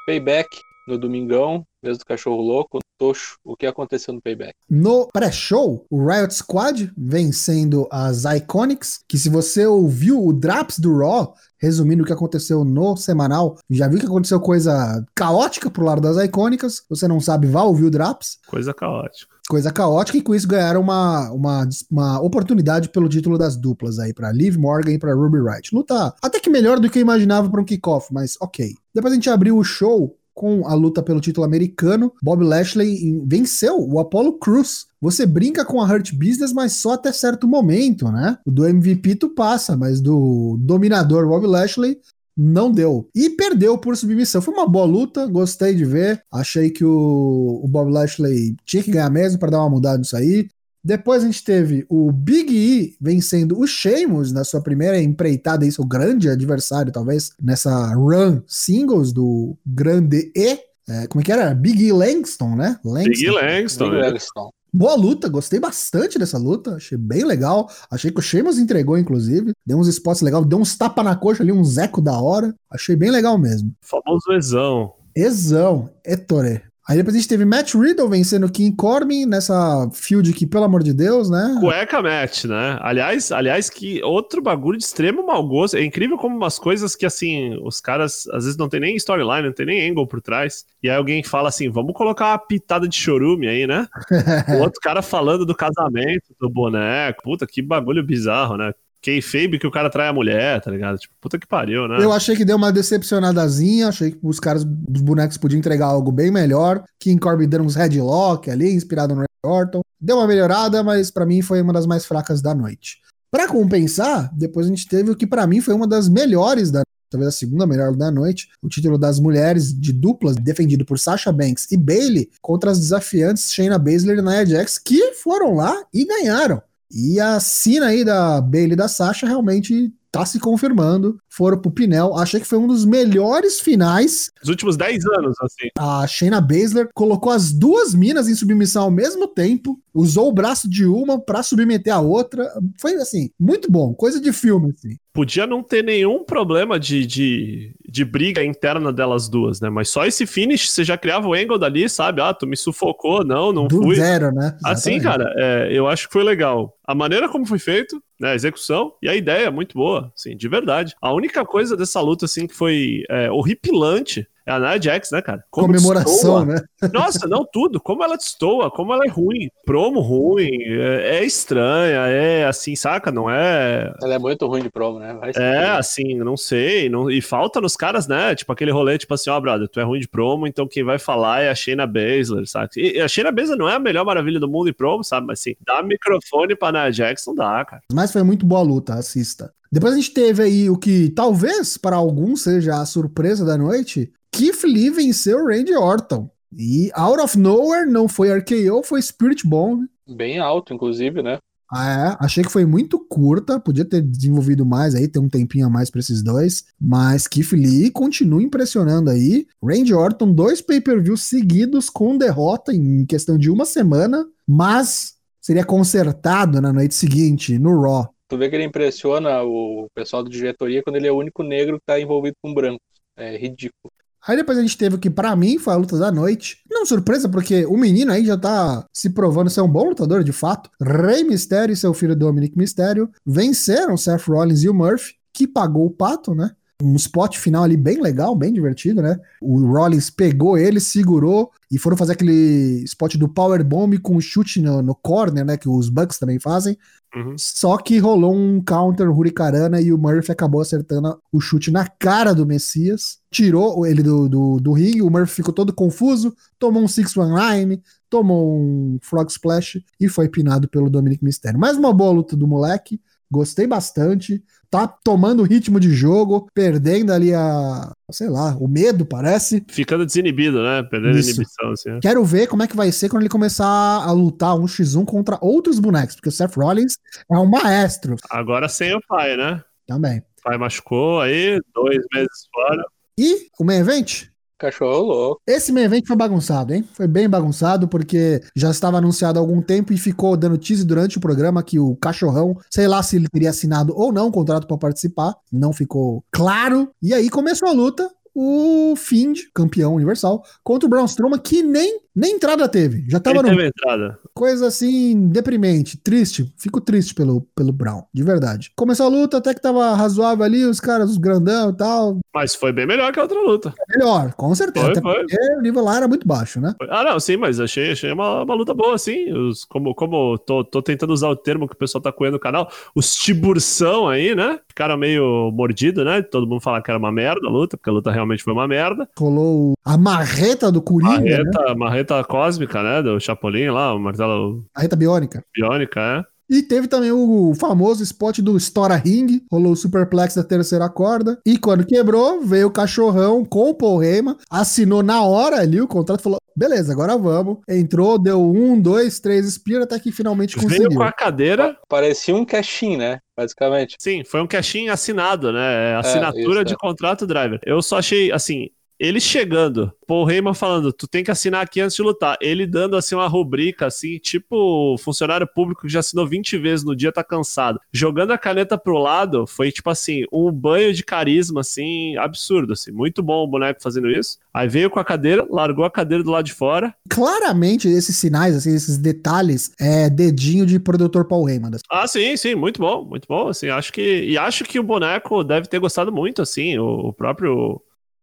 Payback 0.05 0.66
no 0.87 0.97
domingão, 0.97 1.65
mês 1.83 1.97
do 1.97 2.05
cachorro 2.05 2.41
louco. 2.41 2.79
Tocho, 2.99 3.37
o 3.43 3.55
que 3.55 3.67
aconteceu 3.67 4.11
no 4.11 4.19
Payback? 4.19 4.55
No 4.67 5.07
pré-show, 5.13 5.85
o 5.87 6.07
Riot 6.07 6.33
Squad 6.33 6.91
vencendo 6.97 7.87
as 7.91 8.23
Iconics, 8.23 9.01
que 9.07 9.19
se 9.19 9.29
você 9.29 9.67
ouviu 9.67 10.25
o 10.25 10.33
Draps 10.33 10.79
do 10.79 10.97
Raw, 10.97 11.35
resumindo 11.59 12.01
o 12.01 12.05
que 12.07 12.13
aconteceu 12.13 12.65
no 12.65 12.97
semanal, 12.97 13.59
já 13.69 13.87
viu 13.87 13.99
que 13.99 14.05
aconteceu 14.07 14.39
coisa 14.39 15.05
caótica 15.13 15.69
pro 15.69 15.85
lado 15.85 16.01
das 16.01 16.17
Icônicas, 16.17 16.81
você 16.89 17.07
não 17.07 17.19
sabe, 17.19 17.45
vá 17.45 17.61
ouvir 17.61 17.83
o 17.83 17.91
Draps. 17.91 18.39
Coisa 18.47 18.73
caótica. 18.73 19.35
coisa 19.47 19.71
caótica 19.71 20.17
e 20.17 20.21
com 20.21 20.33
isso 20.33 20.47
ganharam 20.47 20.81
uma, 20.81 21.31
uma, 21.31 21.69
uma 21.91 22.19
oportunidade 22.19 22.89
pelo 22.89 23.07
título 23.07 23.37
das 23.37 23.55
duplas 23.55 23.99
aí 23.99 24.11
pra 24.11 24.31
Liv 24.31 24.57
Morgan 24.57 24.93
e 24.93 24.99
pra 24.99 25.13
Ruby 25.13 25.39
Wright. 25.39 25.69
Luta 25.73 26.15
até 26.19 26.39
que 26.39 26.49
melhor 26.49 26.79
do 26.79 26.89
que 26.89 26.97
eu 26.97 27.03
imaginava 27.03 27.47
pra 27.47 27.61
um 27.61 27.65
kickoff, 27.65 28.11
mas 28.11 28.35
ok. 28.41 28.73
Depois 28.91 29.11
a 29.13 29.15
gente 29.15 29.29
abriu 29.29 29.55
o 29.55 29.63
show 29.63 30.16
com 30.37 30.67
a 30.67 30.75
luta 30.75 31.01
pelo 31.01 31.19
título 31.19 31.43
americano. 31.43 32.13
Bob 32.21 32.43
Lashley 32.43 33.19
venceu 33.25 33.75
o 33.79 33.99
Apollo 33.99 34.33
Cruz. 34.33 34.85
Você 35.01 35.25
brinca 35.25 35.65
com 35.65 35.81
a 35.81 35.85
Hurt 35.91 36.13
Business, 36.13 36.53
mas 36.53 36.73
só 36.73 36.91
até 36.91 37.11
certo 37.11 37.47
momento, 37.47 38.11
né? 38.11 38.37
Do 38.45 38.63
MVP 38.63 39.15
tu 39.15 39.29
passa, 39.29 39.75
mas 39.75 39.99
do 39.99 40.55
dominador 40.59 41.27
Bob 41.27 41.47
Lashley 41.47 41.97
não 42.37 42.71
deu. 42.71 43.09
E 43.15 43.31
perdeu 43.31 43.79
por 43.79 43.97
submissão. 43.97 44.39
Foi 44.39 44.53
uma 44.53 44.69
boa 44.69 44.85
luta, 44.85 45.25
gostei 45.25 45.73
de 45.73 45.83
ver. 45.83 46.21
Achei 46.31 46.69
que 46.69 46.85
o, 46.85 47.61
o 47.63 47.67
Bob 47.67 47.91
Lashley 47.91 48.55
tinha 48.63 48.83
que 48.83 48.91
ganhar 48.91 49.09
mesmo 49.09 49.39
para 49.39 49.49
dar 49.49 49.61
uma 49.61 49.71
mudada 49.71 49.97
nisso 49.97 50.15
aí. 50.15 50.47
Depois 50.87 51.21
a 51.21 51.25
gente 51.25 51.43
teve 51.43 51.85
o 51.89 52.13
Big 52.13 52.49
E 52.49 52.95
vencendo 53.01 53.59
o 53.59 53.67
Sheamus 53.67 54.31
na 54.31 54.45
sua 54.45 54.61
primeira 54.61 54.97
empreitada, 55.01 55.65
isso, 55.65 55.81
o 55.81 55.85
grande 55.85 56.29
adversário, 56.29 56.93
talvez, 56.93 57.33
nessa 57.43 57.93
run 57.93 58.41
singles 58.47 59.11
do 59.11 59.57
Grande 59.65 60.31
E. 60.33 60.57
É, 60.89 61.05
como 61.07 61.19
é 61.19 61.25
que 61.25 61.31
era? 61.33 61.53
Big 61.53 61.83
E 61.83 61.91
Langston, 61.91 62.55
né? 62.55 62.79
Langston. 62.85 63.09
Big 63.09 63.29
Langston, 63.29 63.89
Big 63.89 63.95
né? 63.97 64.09
Langston. 64.11 64.49
Boa 64.73 64.95
luta, 64.95 65.27
gostei 65.27 65.59
bastante 65.59 66.17
dessa 66.17 66.37
luta, 66.37 66.75
achei 66.75 66.97
bem 66.97 67.25
legal. 67.25 67.69
Achei 67.91 68.09
que 68.09 68.19
o 68.19 68.23
Sheamus 68.23 68.57
entregou, 68.57 68.97
inclusive. 68.97 69.51
Deu 69.65 69.77
uns 69.77 69.89
spots 69.89 70.21
legais, 70.21 70.45
deu 70.45 70.57
uns 70.57 70.77
tapa 70.77 71.03
na 71.03 71.17
coxa 71.17 71.43
ali, 71.43 71.51
uns 71.51 71.77
eco 71.77 71.99
da 71.99 72.17
hora. 72.17 72.55
Achei 72.71 72.95
bem 72.95 73.11
legal 73.11 73.37
mesmo. 73.37 73.73
Famoso 73.81 74.31
exão. 74.31 74.93
Exão, 75.13 75.89
Ettore. 76.05 76.61
Aí 76.87 76.95
depois 76.95 77.13
a 77.15 77.19
gente 77.19 77.27
teve 77.27 77.43
Matt 77.43 77.73
Riddle 77.73 78.07
vencendo 78.07 78.49
King 78.49 78.73
Corbin 78.73 79.25
nessa 79.25 79.89
field 79.91 80.31
que, 80.31 80.47
pelo 80.47 80.63
amor 80.63 80.81
de 80.81 80.93
Deus, 80.93 81.29
né? 81.29 81.57
Cueca 81.59 82.01
match, 82.01 82.45
né? 82.45 82.77
Aliás, 82.79 83.29
aliás, 83.29 83.69
que 83.69 84.01
outro 84.03 84.41
bagulho 84.41 84.77
de 84.77 84.85
extremo 84.85 85.25
mau 85.25 85.45
gosto. 85.45 85.75
É 85.75 85.83
incrível 85.83 86.17
como 86.17 86.37
umas 86.37 86.57
coisas 86.57 86.95
que, 86.95 87.05
assim, 87.05 87.59
os 87.61 87.81
caras 87.81 88.25
às 88.27 88.45
vezes 88.45 88.57
não 88.57 88.69
tem 88.69 88.79
nem 88.79 88.95
storyline, 88.95 89.47
não 89.47 89.53
tem 89.53 89.65
nem 89.65 89.89
angle 89.89 90.07
por 90.07 90.21
trás. 90.21 90.65
E 90.81 90.89
aí 90.89 90.95
alguém 90.95 91.21
fala 91.23 91.49
assim: 91.49 91.69
vamos 91.69 91.93
colocar 91.93 92.31
uma 92.31 92.37
pitada 92.39 92.87
de 92.87 92.95
chorume 92.95 93.49
aí, 93.49 93.67
né? 93.67 93.85
o 94.57 94.61
outro 94.61 94.79
cara 94.81 95.01
falando 95.01 95.45
do 95.45 95.53
casamento 95.53 96.33
do 96.39 96.49
boneco. 96.49 97.21
Puta, 97.21 97.45
que 97.45 97.61
bagulho 97.61 98.01
bizarro, 98.01 98.55
né? 98.55 98.71
Kayfabe 99.07 99.57
que 99.57 99.65
o 99.65 99.71
cara 99.71 99.89
trai 99.89 100.09
a 100.09 100.13
mulher, 100.13 100.61
tá 100.61 100.69
ligado? 100.69 100.97
Tipo, 100.97 101.13
puta 101.21 101.39
que 101.39 101.47
pariu, 101.47 101.87
né? 101.87 102.03
Eu 102.03 102.11
achei 102.11 102.35
que 102.35 102.43
deu 102.43 102.57
uma 102.57 102.71
decepcionadazinha, 102.71 103.87
achei 103.87 104.11
que 104.11 104.19
os 104.21 104.39
caras 104.39 104.65
dos 104.65 105.01
bonecos 105.01 105.37
podiam 105.37 105.59
entregar 105.59 105.85
algo 105.85 106.11
bem 106.11 106.29
melhor. 106.29 106.83
King 106.99 107.19
Corbin 107.19 107.47
dando 107.47 107.63
uns 107.63 107.75
headlock 107.75 108.51
ali, 108.51 108.73
inspirado 108.73 109.15
no 109.15 109.21
Ray 109.21 109.27
Orton. 109.45 109.81
Deu 109.99 110.17
uma 110.17 110.27
melhorada, 110.27 110.83
mas 110.83 111.09
pra 111.09 111.25
mim 111.25 111.41
foi 111.41 111.61
uma 111.61 111.71
das 111.71 111.85
mais 111.85 112.05
fracas 112.05 112.41
da 112.41 112.53
noite. 112.53 112.97
Pra 113.31 113.47
compensar, 113.47 114.29
depois 114.35 114.65
a 114.65 114.69
gente 114.69 114.87
teve 114.87 115.11
o 115.11 115.15
que 115.15 115.25
pra 115.25 115.47
mim 115.47 115.61
foi 115.61 115.73
uma 115.73 115.87
das 115.87 116.09
melhores 116.09 116.69
da 116.69 116.81
talvez 117.09 117.29
a 117.29 117.31
segunda 117.31 117.65
melhor 117.65 117.95
da 117.95 118.11
noite, 118.11 118.49
o 118.61 118.67
título 118.67 118.97
das 118.97 119.17
mulheres 119.17 119.73
de 119.73 119.93
duplas, 119.93 120.35
defendido 120.35 120.83
por 120.83 120.99
Sasha 120.99 121.31
Banks 121.31 121.71
e 121.71 121.77
Bailey, 121.77 122.29
contra 122.41 122.69
as 122.69 122.79
desafiantes 122.79 123.53
Shayna 123.53 123.79
Baszler 123.79 124.19
e 124.19 124.21
Nia 124.21 124.45
Jax, 124.45 124.77
que 124.77 125.13
foram 125.13 125.55
lá 125.55 125.73
e 125.93 126.05
ganharam. 126.05 126.61
E 126.91 127.19
a 127.19 127.39
cena 127.39 127.87
aí 127.87 128.03
da 128.05 128.39
Bailey 128.41 128.73
e 128.73 128.75
da 128.75 128.87
Sasha 128.87 129.27
realmente 129.27 129.93
tá 130.17 130.25
se 130.25 130.39
confirmando. 130.39 131.17
Foram 131.29 131.59
pro 131.59 131.69
Pinel. 131.71 132.15
Achei 132.17 132.39
que 132.39 132.47
foi 132.47 132.57
um 132.57 132.67
dos 132.67 132.85
melhores 132.85 133.59
finais. 133.59 134.31
Os 134.41 134.49
últimos 134.49 134.75
10 134.75 135.05
anos, 135.17 135.35
assim. 135.41 135.69
A 135.77 136.07
Shayna 136.07 136.41
Baszler 136.41 136.89
colocou 136.93 137.31
as 137.31 137.51
duas 137.51 137.93
minas 137.93 138.27
em 138.27 138.35
submissão 138.35 138.83
ao 138.83 138.91
mesmo 138.91 139.27
tempo, 139.27 139.79
usou 139.93 140.29
o 140.29 140.33
braço 140.33 140.69
de 140.69 140.85
uma 140.85 141.19
para 141.19 141.43
submeter 141.43 141.93
a 141.93 141.99
outra. 141.99 142.51
Foi 142.79 142.95
assim, 142.95 143.29
muito 143.39 143.71
bom, 143.71 143.93
coisa 143.93 144.19
de 144.19 144.31
filme 144.33 144.73
assim. 144.75 144.95
Podia 145.13 145.47
não 145.47 145.63
ter 145.63 145.83
nenhum 145.83 146.23
problema 146.23 146.79
de, 146.79 147.05
de, 147.05 147.75
de 147.89 148.05
briga 148.05 148.43
interna 148.43 148.93
delas 148.93 149.27
duas, 149.27 149.59
né? 149.59 149.67
Mas 149.67 149.89
só 149.89 150.05
esse 150.05 150.27
finish, 150.27 150.69
você 150.69 150.83
já 150.83 150.95
criava 150.95 151.27
o 151.27 151.33
angle 151.33 151.57
dali, 151.57 151.89
sabe? 151.89 152.21
Ah, 152.21 152.33
tu 152.33 152.45
me 152.45 152.55
sufocou, 152.55 153.23
não, 153.25 153.51
não 153.51 153.67
Do 153.67 153.81
fui. 153.81 153.95
zero, 153.95 154.31
né? 154.31 154.55
Assim, 154.63 154.95
Exatamente. 154.95 155.03
cara, 155.03 155.33
é, 155.37 155.69
eu 155.71 155.87
acho 155.87 156.07
que 156.07 156.13
foi 156.13 156.23
legal. 156.23 156.77
A 156.85 156.93
maneira 156.93 157.27
como 157.29 157.47
foi 157.47 157.57
feito, 157.57 157.99
né, 158.19 158.31
a 158.31 158.35
execução 158.35 158.93
e 159.01 159.09
a 159.09 159.15
ideia 159.15 159.51
muito 159.51 159.77
boa, 159.77 160.11
assim, 160.15 160.35
de 160.35 160.47
verdade. 160.47 160.95
A 161.01 161.13
única 161.13 161.45
coisa 161.45 161.75
dessa 161.75 162.01
luta, 162.01 162.25
assim, 162.25 162.47
que 162.47 162.53
foi 162.53 163.03
é, 163.09 163.31
horripilante 163.31 164.21
é 164.21 164.27
a 164.51 164.59
Nia 164.59 164.81
Jax, 164.81 165.11
né, 165.11 165.21
cara? 165.21 165.43
Como 165.49 165.67
Comemoração, 165.67 166.45
destoa. 166.45 166.45
né? 166.45 166.61
Nossa, 166.93 167.27
não, 167.27 167.45
tudo. 167.45 167.79
Como 167.79 168.03
ela 168.03 168.15
destoa, 168.15 168.71
como 168.71 168.93
ela 168.93 169.05
é 169.05 169.09
ruim. 169.09 169.49
Promo 169.65 169.99
ruim, 169.99 170.49
é, 170.63 171.17
é 171.17 171.25
estranha, 171.25 172.07
é 172.07 172.45
assim, 172.45 172.75
saca? 172.75 173.11
Não 173.11 173.29
é... 173.29 173.93
Ela 174.01 174.15
é 174.15 174.19
muito 174.19 174.47
ruim 174.47 174.61
de 174.61 174.69
promo, 174.69 174.99
né? 174.99 175.17
É, 175.35 175.69
assim, 175.69 176.15
não 176.15 176.37
sei. 176.37 176.89
Não... 176.89 177.09
E 177.09 177.21
falta 177.21 177.59
nos 177.59 177.75
caras, 177.75 178.07
né? 178.07 178.35
Tipo 178.35 178.51
aquele 178.51 178.71
rolê, 178.71 178.97
tipo 178.97 179.13
assim, 179.13 179.29
ó, 179.29 179.39
brother, 179.39 179.67
tu 179.67 179.79
é 179.79 179.83
ruim 179.83 179.99
de 179.99 180.07
promo, 180.07 180.47
então 180.47 180.67
quem 180.67 180.83
vai 180.83 180.99
falar 180.99 181.41
é 181.41 181.49
a 181.49 181.55
Shayna 181.55 181.85
Baszler, 181.85 182.47
sabe? 182.47 182.69
E 182.77 182.99
a 182.99 183.07
Shayna 183.07 183.31
Baszler 183.31 183.57
não 183.57 183.69
é 183.69 183.75
a 183.75 183.79
melhor 183.79 184.05
maravilha 184.05 184.39
do 184.39 184.47
mundo 184.47 184.69
em 184.69 184.73
promo, 184.73 185.03
sabe? 185.03 185.27
Mas 185.27 185.39
assim, 185.39 185.55
dá 185.65 185.81
microfone 185.83 186.55
pra 186.55 186.71
Nia 186.71 186.91
Jax, 186.91 187.25
não 187.27 187.35
dá, 187.35 187.65
cara. 187.65 187.81
Mas 187.91 188.11
foi 188.11 188.23
muito 188.23 188.45
boa 188.45 188.61
a 188.61 188.63
luta, 188.63 188.93
assista. 188.93 189.51
Depois 189.71 189.93
a 189.93 189.95
gente 189.97 190.11
teve 190.11 190.43
aí 190.43 190.69
o 190.69 190.77
que 190.77 191.09
talvez 191.09 191.77
para 191.77 191.95
alguns 191.95 192.43
seja 192.43 192.79
a 192.79 192.85
surpresa 192.85 193.45
da 193.45 193.57
noite. 193.57 194.11
Keith 194.31 194.63
Lee 194.63 194.89
venceu 194.89 195.39
o 195.39 195.47
Randy 195.47 195.75
Orton. 195.75 196.29
E 196.55 196.89
out 196.93 197.21
of 197.21 197.37
nowhere 197.37 197.89
não 197.89 198.07
foi 198.07 198.31
RKO, 198.31 198.81
foi 198.83 199.01
Spirit 199.01 199.45
Bomb. 199.45 199.85
Bem 200.07 200.39
alto, 200.39 200.73
inclusive, 200.73 201.21
né? 201.21 201.39
Ah, 201.69 202.15
é, 202.21 202.25
achei 202.25 202.43
que 202.45 202.51
foi 202.51 202.65
muito 202.65 202.97
curta, 202.97 203.59
podia 203.59 203.83
ter 203.83 204.01
desenvolvido 204.01 204.65
mais 204.65 204.95
aí, 204.95 205.05
ter 205.05 205.19
um 205.19 205.27
tempinho 205.27 205.67
a 205.67 205.69
mais 205.69 205.89
pra 205.89 205.99
esses 205.99 206.23
dois, 206.23 206.65
mas 206.79 207.27
Keith 207.27 207.51
Lee 207.51 207.91
continua 207.91 208.41
impressionando 208.41 209.09
aí. 209.09 209.45
Randy 209.61 209.93
Orton, 209.93 210.31
dois 210.31 210.61
pay-per-views 210.61 211.23
seguidos 211.23 211.89
com 211.89 212.17
derrota 212.17 212.73
em 212.73 213.05
questão 213.05 213.37
de 213.37 213.51
uma 213.51 213.65
semana, 213.65 214.25
mas 214.47 215.17
seria 215.41 215.65
consertado 215.65 216.61
na 216.61 216.71
noite 216.71 216.95
seguinte, 216.95 217.59
no 217.59 217.81
Raw. 217.81 218.13
Tu 218.29 218.37
vê 218.37 218.49
que 218.49 218.55
ele 218.55 218.63
impressiona 218.63 219.43
o 219.43 219.87
pessoal 219.93 220.23
da 220.23 220.29
diretoria 220.29 220.81
quando 220.81 220.95
ele 220.95 221.07
é 221.07 221.11
o 221.11 221.17
único 221.17 221.43
negro 221.43 221.79
que 221.79 221.85
tá 221.85 221.99
envolvido 221.99 222.35
com 222.41 222.53
branco. 222.53 222.81
É 223.17 223.35
ridículo. 223.37 223.91
Aí 224.27 224.35
depois 224.35 224.57
a 224.57 224.61
gente 224.61 224.77
teve 224.77 224.95
o 224.95 224.99
que 224.99 225.09
pra 225.09 225.35
mim 225.35 225.57
foi 225.57 225.73
a 225.73 225.77
luta 225.77 225.97
da 225.97 226.11
noite. 226.11 226.57
Não 226.69 226.85
surpresa, 226.85 227.29
porque 227.29 227.65
o 227.65 227.77
menino 227.77 228.11
aí 228.11 228.25
já 228.25 228.37
tá 228.37 228.85
se 228.93 229.09
provando 229.11 229.49
ser 229.49 229.61
um 229.61 229.69
bom 229.69 229.89
lutador 229.89 230.23
de 230.23 230.33
fato. 230.33 230.69
Rey 230.81 231.23
Mysterio 231.23 231.73
e 231.73 231.77
seu 231.77 231.93
filho 231.93 232.15
Dominic 232.15 232.57
Mysterio 232.57 233.09
venceram 233.25 233.95
Seth 233.95 234.27
Rollins 234.27 234.63
e 234.63 234.69
o 234.69 234.73
Murphy, 234.73 235.13
que 235.33 235.47
pagou 235.47 235.85
o 235.85 235.91
pato, 235.91 236.35
né? 236.35 236.51
Um 236.81 236.95
spot 236.95 237.37
final 237.37 237.63
ali 237.63 237.75
bem 237.75 237.99
legal, 237.99 238.35
bem 238.35 238.53
divertido, 238.53 239.01
né? 239.01 239.19
O 239.41 239.65
Rollins 239.65 240.11
pegou 240.11 240.57
ele, 240.57 240.79
segurou 240.79 241.51
e 241.71 241.77
foram 241.79 241.97
fazer 241.97 242.13
aquele 242.13 242.83
spot 242.83 243.15
do 243.15 243.27
Powerbomb 243.27 243.97
com 243.97 244.15
o 244.15 244.21
chute 244.21 244.61
no, 244.61 244.81
no 244.81 244.93
corner, 244.93 245.43
né? 245.43 245.57
Que 245.57 245.67
os 245.67 245.89
Bucks 245.89 246.19
também 246.19 246.39
fazem. 246.39 246.77
Uhum. 247.15 247.35
Só 247.37 247.77
que 247.77 247.97
rolou 247.97 248.35
um 248.35 248.61
counter 248.61 249.09
hurricarana 249.09 249.81
e 249.81 249.91
o 249.91 249.97
Murphy 249.97 250.31
acabou 250.31 250.61
acertando 250.61 251.19
o 251.31 251.39
chute 251.39 251.71
na 251.71 251.87
cara 251.87 252.35
do 252.35 252.45
Messias. 252.45 253.19
Tirou 253.31 253.85
ele 253.85 254.03
do, 254.03 254.29
do, 254.29 254.59
do 254.59 254.71
ringue, 254.73 255.01
o 255.01 255.09
Murphy 255.09 255.35
ficou 255.35 255.53
todo 255.53 255.73
confuso, 255.73 256.35
tomou 256.59 256.83
um 256.83 256.87
619, 256.87 257.81
tomou 258.09 258.55
um 258.55 258.99
Frog 259.01 259.29
Splash 259.29 259.81
e 259.99 260.07
foi 260.07 260.29
pinado 260.29 260.67
pelo 260.67 260.89
Dominic 260.89 261.23
Mysterio. 261.23 261.59
Mais 261.59 261.77
uma 261.77 261.93
boa 261.93 262.11
luta 262.11 262.35
do 262.35 262.47
moleque, 262.47 263.01
gostei 263.31 263.67
bastante. 263.67 264.43
Tá 264.69 264.85
tomando 264.85 265.43
ritmo 265.43 265.79
de 265.79 265.91
jogo, 265.93 266.47
perdendo 266.53 267.13
ali 267.13 267.33
a, 267.33 267.89
sei 268.11 268.27
lá, 268.27 268.55
o 268.59 268.67
medo, 268.67 269.05
parece. 269.05 269.63
Ficando 269.69 270.05
desinibido, 270.05 270.61
né? 270.61 270.83
Perdendo 270.83 271.17
Isso. 271.17 271.29
a 271.29 271.33
inibição, 271.33 271.71
assim. 271.71 271.89
né? 271.91 271.99
Quero 272.01 272.23
ver 272.25 272.47
como 272.47 272.63
é 272.63 272.67
que 272.67 272.75
vai 272.75 272.91
ser 272.91 273.07
quando 273.07 273.21
ele 273.21 273.29
começar 273.29 273.65
a 273.65 274.11
lutar 274.11 274.57
um 274.59 274.65
x1 274.65 275.05
contra 275.05 275.37
outros 275.41 275.79
bonecos, 275.79 276.15
porque 276.15 276.27
o 276.27 276.31
Seth 276.31 276.55
Rollins 276.55 276.97
é 277.31 277.37
um 277.37 277.45
maestro 277.45 278.15
Agora 278.29 278.67
sem 278.67 278.93
o 278.93 279.01
pai, 279.07 279.37
né? 279.37 279.63
também. 279.87 280.19
O 280.19 280.43
pai 280.43 280.57
machucou 280.57 281.21
aí, 281.21 281.59
dois 281.73 281.99
meses 282.13 282.47
fora. 282.53 282.83
E 283.17 283.47
o 283.57 283.63
main 283.63 283.79
event? 283.79 284.25
Cachorro 284.57 285.01
louco. 285.01 285.41
Esse 285.45 285.71
main 285.71 285.83
event 285.83 286.05
foi 286.07 286.15
bagunçado, 286.15 286.73
hein? 286.73 286.83
Foi 286.93 287.07
bem 287.07 287.29
bagunçado, 287.29 287.87
porque 287.87 288.41
já 288.55 288.71
estava 288.71 288.97
anunciado 288.97 289.37
há 289.37 289.41
algum 289.41 289.61
tempo 289.61 289.93
e 289.93 289.97
ficou 289.97 290.35
dando 290.35 290.57
tease 290.57 290.83
durante 290.83 291.17
o 291.17 291.21
programa 291.21 291.61
que 291.61 291.79
o 291.79 291.95
cachorrão, 291.95 292.57
sei 292.69 292.87
lá 292.87 293.03
se 293.03 293.17
ele 293.17 293.29
teria 293.29 293.51
assinado 293.51 293.93
ou 293.95 294.11
não 294.11 294.27
o 294.27 294.31
contrato 294.31 294.67
para 294.67 294.77
participar, 294.77 295.35
não 295.51 295.71
ficou 295.71 296.23
claro. 296.31 296.89
E 297.01 297.13
aí 297.13 297.29
começou 297.29 297.67
a 297.67 297.71
luta. 297.71 298.09
O 298.39 298.93
Find, 298.95 299.35
campeão 299.51 299.95
universal, 299.95 300.43
contra 300.63 300.85
o 300.85 300.89
Braun 300.89 301.05
Strowman, 301.05 301.39
que 301.39 301.63
nem, 301.63 301.99
nem 302.17 302.35
entrada 302.35 302.67
teve. 302.67 303.05
Já 303.07 303.19
tava 303.19 303.43
no 303.43 303.49
teve 303.49 303.67
entrada. 303.67 304.17
coisa 304.33 304.67
assim, 304.67 305.29
deprimente, 305.29 305.97
triste. 305.97 306.51
Fico 306.57 306.81
triste 306.81 307.13
pelo, 307.13 307.41
pelo 307.55 307.71
Brown, 307.71 308.03
de 308.11 308.23
verdade. 308.23 308.71
Começou 308.75 309.05
a 309.05 309.09
luta, 309.09 309.37
até 309.37 309.53
que 309.53 309.61
tava 309.61 309.93
razoável 309.93 310.43
ali, 310.43 310.65
os 310.65 310.79
caras, 310.79 311.11
os 311.11 311.17
grandão 311.17 311.69
e 311.69 311.77
tal. 311.77 312.17
Mas 312.33 312.55
foi 312.55 312.71
bem 312.71 312.87
melhor 312.87 313.13
que 313.13 313.19
a 313.19 313.23
outra 313.23 313.39
luta. 313.39 313.73
Melhor, 313.95 314.33
com 314.33 314.53
certeza. 314.55 314.93
Foi, 314.93 315.01
foi. 315.01 315.19
porque 315.19 315.53
o 315.59 315.61
nível 315.61 315.83
lá 315.83 315.97
era 315.97 316.07
muito 316.07 316.27
baixo, 316.27 316.59
né? 316.59 316.73
Ah, 316.89 317.03
não, 317.03 317.19
sim, 317.19 317.37
mas 317.37 317.59
achei, 317.59 317.91
achei 317.91 318.11
uma, 318.11 318.43
uma 318.43 318.55
luta 318.55 318.73
boa, 318.73 318.97
sim. 318.97 319.31
Os, 319.31 319.63
como 319.65 319.93
como 319.93 320.37
tô, 320.39 320.63
tô 320.63 320.81
tentando 320.81 321.13
usar 321.13 321.29
o 321.29 321.35
termo 321.35 321.67
que 321.67 321.75
o 321.75 321.77
pessoal 321.77 322.01
tá 322.01 322.11
coendo 322.11 322.33
no 322.33 322.39
canal, 322.39 322.71
os 322.95 323.15
tiburção 323.15 324.07
aí, 324.07 324.33
né? 324.33 324.59
Ficaram 324.67 324.97
meio 324.97 325.51
mordido, 325.51 326.03
né? 326.03 326.21
Todo 326.21 326.47
mundo 326.47 326.61
fala 326.61 326.81
que 326.81 326.89
era 326.89 326.97
uma 326.97 327.11
merda 327.11 327.47
a 327.47 327.49
luta, 327.49 327.77
porque 327.77 327.89
a 327.89 327.93
luta 327.93 328.11
realmente 328.11 328.43
foi 328.43 328.53
uma 328.53 328.67
merda. 328.67 329.07
Rolou 329.17 329.73
a 329.83 329.97
marreta 329.97 330.71
do 330.71 330.81
Coringa, 330.81 331.43
né? 331.43 331.51
Marreta, 331.75 332.06
marreta 332.07 332.23
cósmica, 332.23 332.81
né? 332.81 333.01
Do 333.01 333.19
Chapolin 333.19 333.69
lá, 333.69 333.93
o 333.93 333.99
martelo 333.99 334.65
Marreta 334.75 334.95
biônica. 334.95 335.43
biônica, 335.55 335.99
é. 335.99 336.37
E 336.49 336.61
teve 336.61 336.87
também 336.87 337.11
o 337.11 337.53
famoso 337.59 338.01
spot 338.03 338.39
do 338.39 338.57
Stora 338.57 338.95
Ring, 338.95 339.41
rolou 339.51 339.73
o 339.73 339.75
Superplex 339.75 340.33
da 340.33 340.45
terceira 340.45 340.87
corda. 340.87 341.37
E 341.45 341.57
quando 341.57 341.85
quebrou, 341.85 342.41
veio 342.41 342.67
o 342.67 342.71
cachorrão 342.71 343.43
com 343.43 343.69
o 343.69 343.75
Paul 343.75 344.01
Heyman, 344.01 344.37
assinou 344.49 345.03
na 345.03 345.21
hora 345.23 345.57
ali 345.59 345.81
o 345.81 345.87
contrato, 345.87 346.21
falou: 346.21 346.39
beleza, 346.55 346.93
agora 346.93 347.17
vamos. 347.17 347.57
Entrou, 347.67 348.17
deu 348.17 348.41
um, 348.41 348.79
dois, 348.79 349.19
três 349.19 349.45
spear, 349.53 349.83
até 349.83 349.99
que 349.99 350.09
finalmente 350.09 350.55
conseguiu. 350.55 350.87
Veio 350.87 350.95
com 350.95 351.03
a 351.03 351.11
cadeira. 351.11 351.77
Parecia 351.89 352.33
um 352.33 352.45
cash 352.45 352.81
né? 352.97 353.19
Basicamente. 353.35 353.97
Sim, 353.99 354.23
foi 354.23 354.41
um 354.41 354.47
cashinho 354.47 354.91
assinado, 354.91 355.51
né? 355.51 355.95
Assinatura 355.97 356.61
isso, 356.61 356.65
de 356.65 356.73
é. 356.73 356.77
contrato 356.77 357.27
driver. 357.27 357.59
Eu 357.65 357.81
só 357.81 357.99
achei, 357.99 358.31
assim, 358.31 358.69
ele 358.99 359.19
chegando, 359.19 359.91
Paul 360.07 360.29
Heyman 360.29 360.53
falando, 360.53 360.91
tu 360.91 361.07
tem 361.07 361.23
que 361.23 361.31
assinar 361.31 361.61
aqui 361.61 361.81
antes 361.81 361.95
de 361.95 362.01
lutar. 362.01 362.37
Ele 362.41 362.65
dando, 362.65 362.95
assim, 362.95 363.15
uma 363.15 363.27
rubrica, 363.27 363.85
assim, 363.85 364.17
tipo 364.17 364.95
funcionário 364.99 365.47
público 365.47 365.81
que 365.81 365.89
já 365.89 365.99
assinou 365.99 366.25
20 366.25 366.57
vezes 366.57 366.85
no 366.85 366.95
dia, 366.95 367.11
tá 367.11 367.23
cansado. 367.23 367.79
Jogando 367.91 368.31
a 368.31 368.37
caneta 368.37 368.77
pro 368.77 368.97
lado, 368.97 369.45
foi, 369.45 369.71
tipo 369.71 369.89
assim, 369.89 370.23
um 370.31 370.51
banho 370.51 370.93
de 370.93 371.03
carisma, 371.03 371.61
assim, 371.61 372.15
absurdo, 372.17 372.73
assim. 372.73 372.91
Muito 372.91 373.21
bom 373.21 373.43
o 373.43 373.47
boneco 373.47 373.81
fazendo 373.81 374.09
isso. 374.09 374.37
Aí 374.53 374.67
veio 374.67 374.89
com 374.89 374.99
a 374.99 375.05
cadeira, 375.05 375.45
largou 375.49 375.85
a 375.85 375.91
cadeira 375.91 376.23
do 376.23 376.31
lado 376.31 376.45
de 376.45 376.53
fora. 376.53 376.93
Claramente, 377.09 377.87
esses 377.87 378.17
sinais, 378.17 378.55
assim, 378.55 378.73
esses 378.73 378.97
detalhes, 378.97 379.71
é 379.79 380.09
dedinho 380.09 380.65
de 380.65 380.79
produtor 380.79 381.25
Paul 381.25 381.49
Heyman. 381.49 381.71
assim. 381.73 381.83
Ah, 381.91 382.07
sim, 382.07 382.35
sim, 382.35 382.55
muito 382.55 382.81
bom, 382.81 383.03
muito 383.05 383.27
bom, 383.27 383.49
assim, 383.49 383.69
acho 383.69 383.93
que, 383.93 384.23
e 384.23 384.37
acho 384.37 384.63
que 384.63 384.79
o 384.79 384.83
boneco 384.83 385.43
deve 385.43 385.67
ter 385.67 385.79
gostado 385.79 386.11
muito, 386.11 386.41
assim, 386.41 386.77
o, 386.77 387.09
o 387.09 387.13
próprio, 387.13 387.81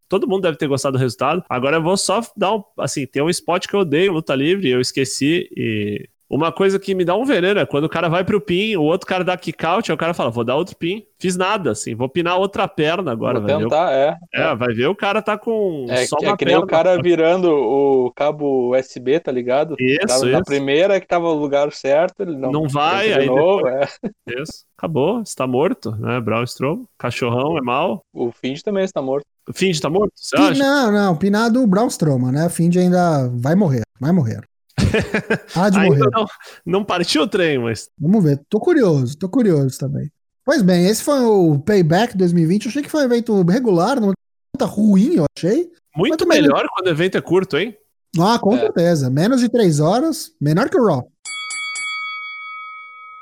todo 0.09 0.27
mundo 0.27 0.41
deve 0.43 0.57
ter 0.57 0.67
gostado 0.67 0.97
do 0.97 1.01
resultado, 1.01 1.43
agora 1.49 1.77
eu 1.77 1.83
vou 1.83 1.97
só 1.97 2.21
dar 2.35 2.55
um, 2.55 2.63
assim, 2.79 3.05
tem 3.07 3.21
um 3.23 3.29
spot 3.29 3.67
que 3.67 3.73
eu 3.75 3.81
odeio, 3.81 4.13
luta 4.13 4.35
livre, 4.35 4.69
eu 4.69 4.81
esqueci, 4.81 5.49
e 5.55 6.07
Uma 6.27 6.51
coisa 6.51 6.79
que 6.79 6.95
me 6.95 7.05
dá 7.05 7.15
um 7.15 7.23
veneno 7.23 7.59
é 7.59 7.65
quando 7.67 7.83
o 7.83 7.89
cara 7.89 8.09
vai 8.09 8.23
pro 8.23 8.41
pin, 8.41 8.75
o 8.75 8.81
outro 8.83 9.05
cara 9.07 9.23
dá 9.23 9.37
kick 9.37 9.63
out, 9.63 9.91
aí 9.91 9.95
o 9.95 9.97
cara 9.97 10.11
fala, 10.13 10.31
vou 10.31 10.43
dar 10.43 10.55
outro 10.55 10.75
pin. 10.75 11.03
Fiz 11.19 11.37
nada, 11.37 11.71
assim, 11.71 11.93
vou 11.95 12.09
pinar 12.09 12.37
outra 12.37 12.67
perna 12.67 13.11
agora. 13.11 13.39
Vou 13.39 13.47
vai 13.47 13.55
ver 13.57 13.65
o- 13.65 13.69
tentar, 13.69 13.91
é. 13.93 14.17
É, 14.33 14.55
vai 14.55 14.73
ver 14.73 14.87
o 14.87 14.95
cara 14.95 15.21
tá 15.21 15.37
com 15.37 15.85
É, 15.87 16.05
só 16.07 16.17
que, 16.17 16.25
uma 16.25 16.33
é 16.33 16.37
que 16.37 16.43
nem 16.45 16.55
o 16.55 16.65
perna. 16.65 16.71
cara 16.71 17.01
virando 17.01 17.47
o 17.53 18.11
cabo 18.15 18.71
USB, 18.71 19.19
tá 19.19 19.31
ligado? 19.31 19.75
Isso, 19.79 20.07
Tava 20.07 20.25
na 20.25 20.31
isso. 20.39 20.43
primeira 20.45 20.99
que 20.99 21.07
tava 21.07 21.25
no 21.27 21.35
lugar 21.35 21.71
certo, 21.71 22.21
ele 22.21 22.35
não, 22.35 22.51
Não 22.51 22.67
vai, 22.67 23.13
aí 23.13 23.27
novo, 23.27 23.67
é. 23.67 23.87
Isso. 24.27 24.65
Acabou, 24.77 25.21
está 25.21 25.45
morto, 25.45 25.91
né? 25.91 26.19
Brown 26.19 26.43
Strowman. 26.43 26.85
Cachorrão 26.97 27.55
é 27.57 27.61
mal. 27.61 28.01
O 28.11 28.31
Find 28.31 28.61
também 28.61 28.83
está 28.83 28.99
morto. 29.01 29.25
O 29.47 29.53
Find 29.53 29.79
tá 29.79 29.89
morto? 29.89 30.11
Você 30.15 30.35
acha? 30.35 30.59
Não, 30.63 30.91
não, 30.91 31.15
pinado 31.15 31.61
o 31.61 31.67
Braun 31.67 31.87
Strowman, 31.87 32.31
né? 32.31 32.49
Find 32.49 32.75
ainda 32.77 33.27
vai 33.29 33.55
morrer, 33.55 33.83
vai 33.99 34.11
morrer. 34.11 34.41
Há 35.55 35.69
de 35.69 35.79
morrer. 35.79 36.09
não, 36.11 36.25
não 36.65 36.83
partiu 36.83 37.21
o 37.23 37.27
trem, 37.27 37.57
mas 37.59 37.89
Vamos 37.97 38.23
ver. 38.23 38.41
Tô 38.49 38.59
curioso, 38.59 39.17
tô 39.17 39.29
curioso 39.29 39.77
também. 39.77 40.09
Pois 40.43 40.61
bem, 40.61 40.87
esse 40.87 41.03
foi 41.03 41.19
o 41.21 41.59
Payback 41.59 42.15
2020. 42.17 42.65
Eu 42.65 42.69
achei 42.69 42.81
que 42.83 42.89
foi 42.89 43.01
um 43.01 43.05
evento 43.05 43.41
regular, 43.43 43.99
não 43.99 44.13
tá 44.57 44.65
ruim, 44.65 45.15
eu 45.15 45.25
achei. 45.37 45.69
muito 45.95 46.27
melhor 46.27 46.65
quando 46.73 46.87
o 46.87 46.91
evento 46.91 47.17
é 47.17 47.21
curto, 47.21 47.57
hein? 47.57 47.75
Ah, 48.19 48.39
com 48.39 48.55
É. 48.55 48.59
certeza. 48.59 49.09
Menos 49.09 49.41
de 49.41 49.49
três 49.49 49.79
horas, 49.79 50.31
menor 50.39 50.69
que 50.69 50.77
o 50.79 50.85
Raw. 50.85 51.07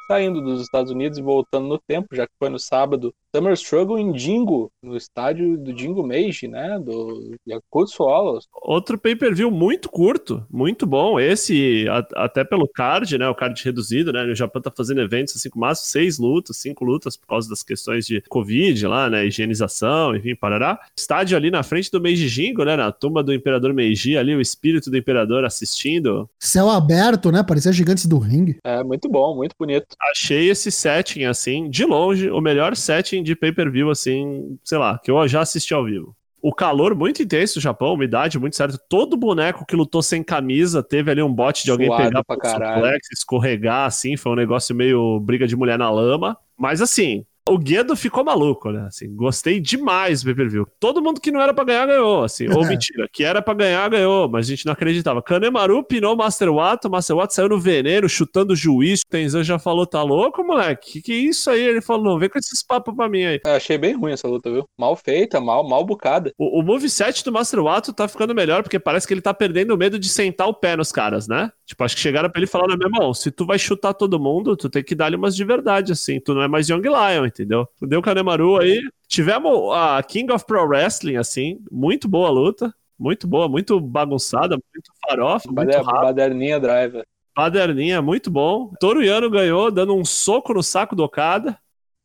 Saindo 0.07 0.41
dos 0.41 0.61
Estados 0.61 0.91
Unidos 0.91 1.17
e 1.17 1.21
voltando 1.21 1.67
no 1.67 1.79
tempo, 1.79 2.07
já 2.13 2.25
que 2.27 2.33
foi 2.37 2.49
no 2.49 2.59
sábado, 2.59 3.13
Summer 3.35 3.53
Struggle 3.53 3.97
em 3.97 4.11
Dingo, 4.11 4.69
no 4.83 4.95
estádio 4.95 5.57
do 5.57 5.73
Dingo 5.73 6.03
Meiji, 6.03 6.47
né? 6.47 6.77
Do 6.79 7.31
Yakutsu 7.47 7.95
Swallows. 7.95 8.47
Outro 8.61 8.97
pay-per-view 8.97 9.49
muito 9.49 9.89
curto, 9.89 10.45
muito 10.51 10.85
bom. 10.85 11.19
Esse, 11.19 11.87
a- 11.89 12.25
até 12.25 12.43
pelo 12.43 12.67
card, 12.67 13.17
né? 13.17 13.27
O 13.27 13.33
card 13.33 13.59
reduzido, 13.63 14.11
né? 14.13 14.23
O 14.25 14.35
Japão 14.35 14.61
tá 14.61 14.71
fazendo 14.75 15.01
eventos 15.01 15.35
assim 15.35 15.49
com 15.49 15.59
máximo 15.59 15.87
seis 15.87 16.19
lutas, 16.19 16.57
cinco 16.57 16.83
lutas 16.85 17.17
por 17.17 17.25
causa 17.27 17.49
das 17.49 17.63
questões 17.63 18.05
de 18.05 18.21
Covid 18.29 18.85
lá, 18.85 19.09
né? 19.09 19.25
Higienização, 19.25 20.15
enfim, 20.15 20.35
parará. 20.35 20.79
Estádio 20.95 21.35
ali 21.35 21.49
na 21.49 21.63
frente 21.63 21.89
do 21.89 21.99
Meiji 22.01 22.27
Jingo, 22.27 22.63
né? 22.63 22.75
Na 22.75 22.91
tumba 22.91 23.23
do 23.23 23.33
Imperador 23.33 23.73
Meiji, 23.73 24.15
ali 24.17 24.35
o 24.35 24.41
espírito 24.41 24.91
do 24.91 24.97
Imperador 24.97 25.43
assistindo. 25.43 26.29
Céu 26.39 26.69
aberto, 26.69 27.31
né? 27.31 27.41
Parecia 27.41 27.71
gigantes 27.71 28.05
do 28.05 28.19
ringue. 28.19 28.57
É 28.63 28.83
muito 28.83 29.09
bom, 29.09 29.35
muito 29.35 29.55
bonito. 29.57 29.87
Achei 30.01 30.49
esse 30.49 30.71
setting, 30.71 31.25
assim, 31.25 31.69
de 31.69 31.85
longe, 31.85 32.29
o 32.29 32.41
melhor 32.41 32.75
setting 32.75 33.23
de 33.23 33.35
pay-per-view, 33.35 33.89
assim, 33.89 34.57
sei 34.63 34.77
lá, 34.77 34.99
que 34.99 35.09
eu 35.09 35.27
já 35.27 35.41
assisti 35.41 35.73
ao 35.73 35.85
vivo. 35.85 36.15
O 36.41 36.53
calor 36.53 36.93
muito 36.93 37.23
intenso 37.23 37.55
do 37.55 37.61
Japão, 37.61 37.93
umidade 37.93 38.37
muito 38.37 38.57
certa. 38.57 38.77
Todo 38.77 39.15
boneco 39.15 39.65
que 39.65 39.77
lutou 39.77 40.01
sem 40.01 40.21
camisa 40.21 40.83
teve 40.83 41.09
ali 41.09 41.21
um 41.23 41.33
bote 41.33 41.63
de 41.63 41.71
alguém 41.71 41.87
Suado 41.87 42.03
pegar 42.03 42.23
pra 42.23 42.37
caralho. 42.37 42.75
suplex, 42.75 43.07
escorregar, 43.13 43.85
assim. 43.85 44.17
Foi 44.17 44.33
um 44.33 44.35
negócio 44.35 44.75
meio 44.75 45.21
briga 45.21 45.47
de 45.47 45.55
mulher 45.55 45.79
na 45.79 45.89
lama. 45.89 46.37
Mas 46.57 46.81
assim, 46.81 47.25
o 47.49 47.57
Guedo 47.57 47.95
ficou 47.95 48.23
maluco, 48.23 48.71
né? 48.71 48.85
Assim, 48.87 49.13
gostei 49.13 49.59
demais 49.59 50.21
do 50.21 50.27
pay-per-view. 50.27 50.67
Todo 50.79 51.01
mundo 51.01 51.19
que 51.19 51.31
não 51.31 51.41
era 51.41 51.53
pra 51.53 51.65
ganhar 51.65 51.85
ganhou, 51.85 52.23
assim. 52.23 52.47
Ou 52.49 52.63
mentira, 52.65 53.07
que 53.11 53.23
era 53.23 53.41
pra 53.41 53.53
ganhar 53.53 53.89
ganhou, 53.89 54.29
mas 54.29 54.45
a 54.45 54.49
gente 54.49 54.65
não 54.65 54.73
acreditava. 54.73 55.21
Kanemaru 55.21 55.83
pinou 55.83 56.13
o 56.13 56.17
Master 56.17 56.53
Watt, 56.53 56.87
o 56.87 56.89
Master 56.89 57.17
Watt 57.17 57.33
saiu 57.33 57.49
no 57.49 57.59
veneno, 57.59 58.07
chutando 58.07 58.53
o 58.53 58.55
juiz. 58.55 59.01
O 59.01 59.09
Tenzan 59.09 59.43
já 59.43 59.59
falou, 59.59 59.85
tá 59.85 60.01
louco, 60.01 60.43
moleque? 60.43 60.93
Que 60.93 61.01
que 61.01 61.11
é 61.11 61.15
isso 61.15 61.49
aí? 61.49 61.61
Ele 61.61 61.81
falou, 61.81 62.03
não, 62.03 62.19
vem 62.19 62.29
com 62.29 62.39
esses 62.39 62.63
papos 62.63 62.95
pra 62.95 63.09
mim 63.09 63.23
aí. 63.23 63.41
Eu 63.45 63.53
achei 63.53 63.77
bem 63.77 63.93
ruim 63.93 64.13
essa 64.13 64.27
luta, 64.27 64.49
viu? 64.49 64.65
Mal 64.77 64.95
feita, 64.95 65.41
mal, 65.41 65.67
mal 65.67 65.85
bucada. 65.85 66.31
O, 66.37 66.59
o 66.59 66.63
moveset 66.63 67.23
do 67.23 67.31
Master 67.31 67.61
Watt 67.61 67.91
tá 67.93 68.07
ficando 68.07 68.33
melhor, 68.33 68.63
porque 68.63 68.79
parece 68.79 69.05
que 69.05 69.13
ele 69.13 69.21
tá 69.21 69.33
perdendo 69.33 69.73
o 69.73 69.77
medo 69.77 69.99
de 69.99 70.07
sentar 70.07 70.47
o 70.47 70.53
pé 70.53 70.77
nos 70.77 70.91
caras, 70.91 71.27
né? 71.27 71.51
Tipo, 71.65 71.83
acho 71.83 71.95
que 71.95 72.01
chegaram 72.01 72.29
pra 72.29 72.39
ele 72.39 72.45
e 72.45 72.49
falaram, 72.49 72.77
meu 72.77 72.87
irmão, 72.87 73.13
se 73.13 73.31
tu 73.31 73.45
vai 73.45 73.59
chutar 73.59 73.93
todo 73.93 74.19
mundo, 74.19 74.55
tu 74.55 74.69
tem 74.69 74.83
que 74.83 74.95
dar-lhe 74.95 75.15
umas 75.15 75.35
de 75.35 75.43
verdade, 75.43 75.91
assim. 75.91 76.19
Tu 76.19 76.33
não 76.33 76.41
é 76.41 76.47
mais 76.47 76.69
Young 76.69 76.81
Lion, 76.81 77.25
entendeu? 77.33 77.67
Deu 77.81 77.99
o 77.99 78.03
Kanemaru 78.03 78.57
aí. 78.57 78.81
Tivemos 79.07 79.71
a 79.73 80.01
King 80.03 80.31
of 80.31 80.45
Pro 80.45 80.65
Wrestling, 80.65 81.17
assim. 81.17 81.59
Muito 81.71 82.07
boa 82.07 82.27
a 82.27 82.31
luta. 82.31 82.73
Muito 82.97 83.27
boa, 83.27 83.49
muito 83.49 83.79
bagunçada, 83.81 84.55
muito 84.55 84.91
farofa, 85.05 85.47
muito 85.47 85.55
Bader- 85.55 85.83
rápido. 85.83 86.01
Baderninha 86.03 86.59
Driver. 86.59 87.03
Baderninha, 87.35 88.01
muito 88.01 88.29
bom. 88.29 88.71
Toru 88.79 89.01
Yano 89.03 89.29
ganhou, 89.29 89.71
dando 89.71 89.95
um 89.95 90.05
soco 90.05 90.53
no 90.53 90.61
saco 90.63 90.95
do 90.95 91.03
Okada. 91.03 91.57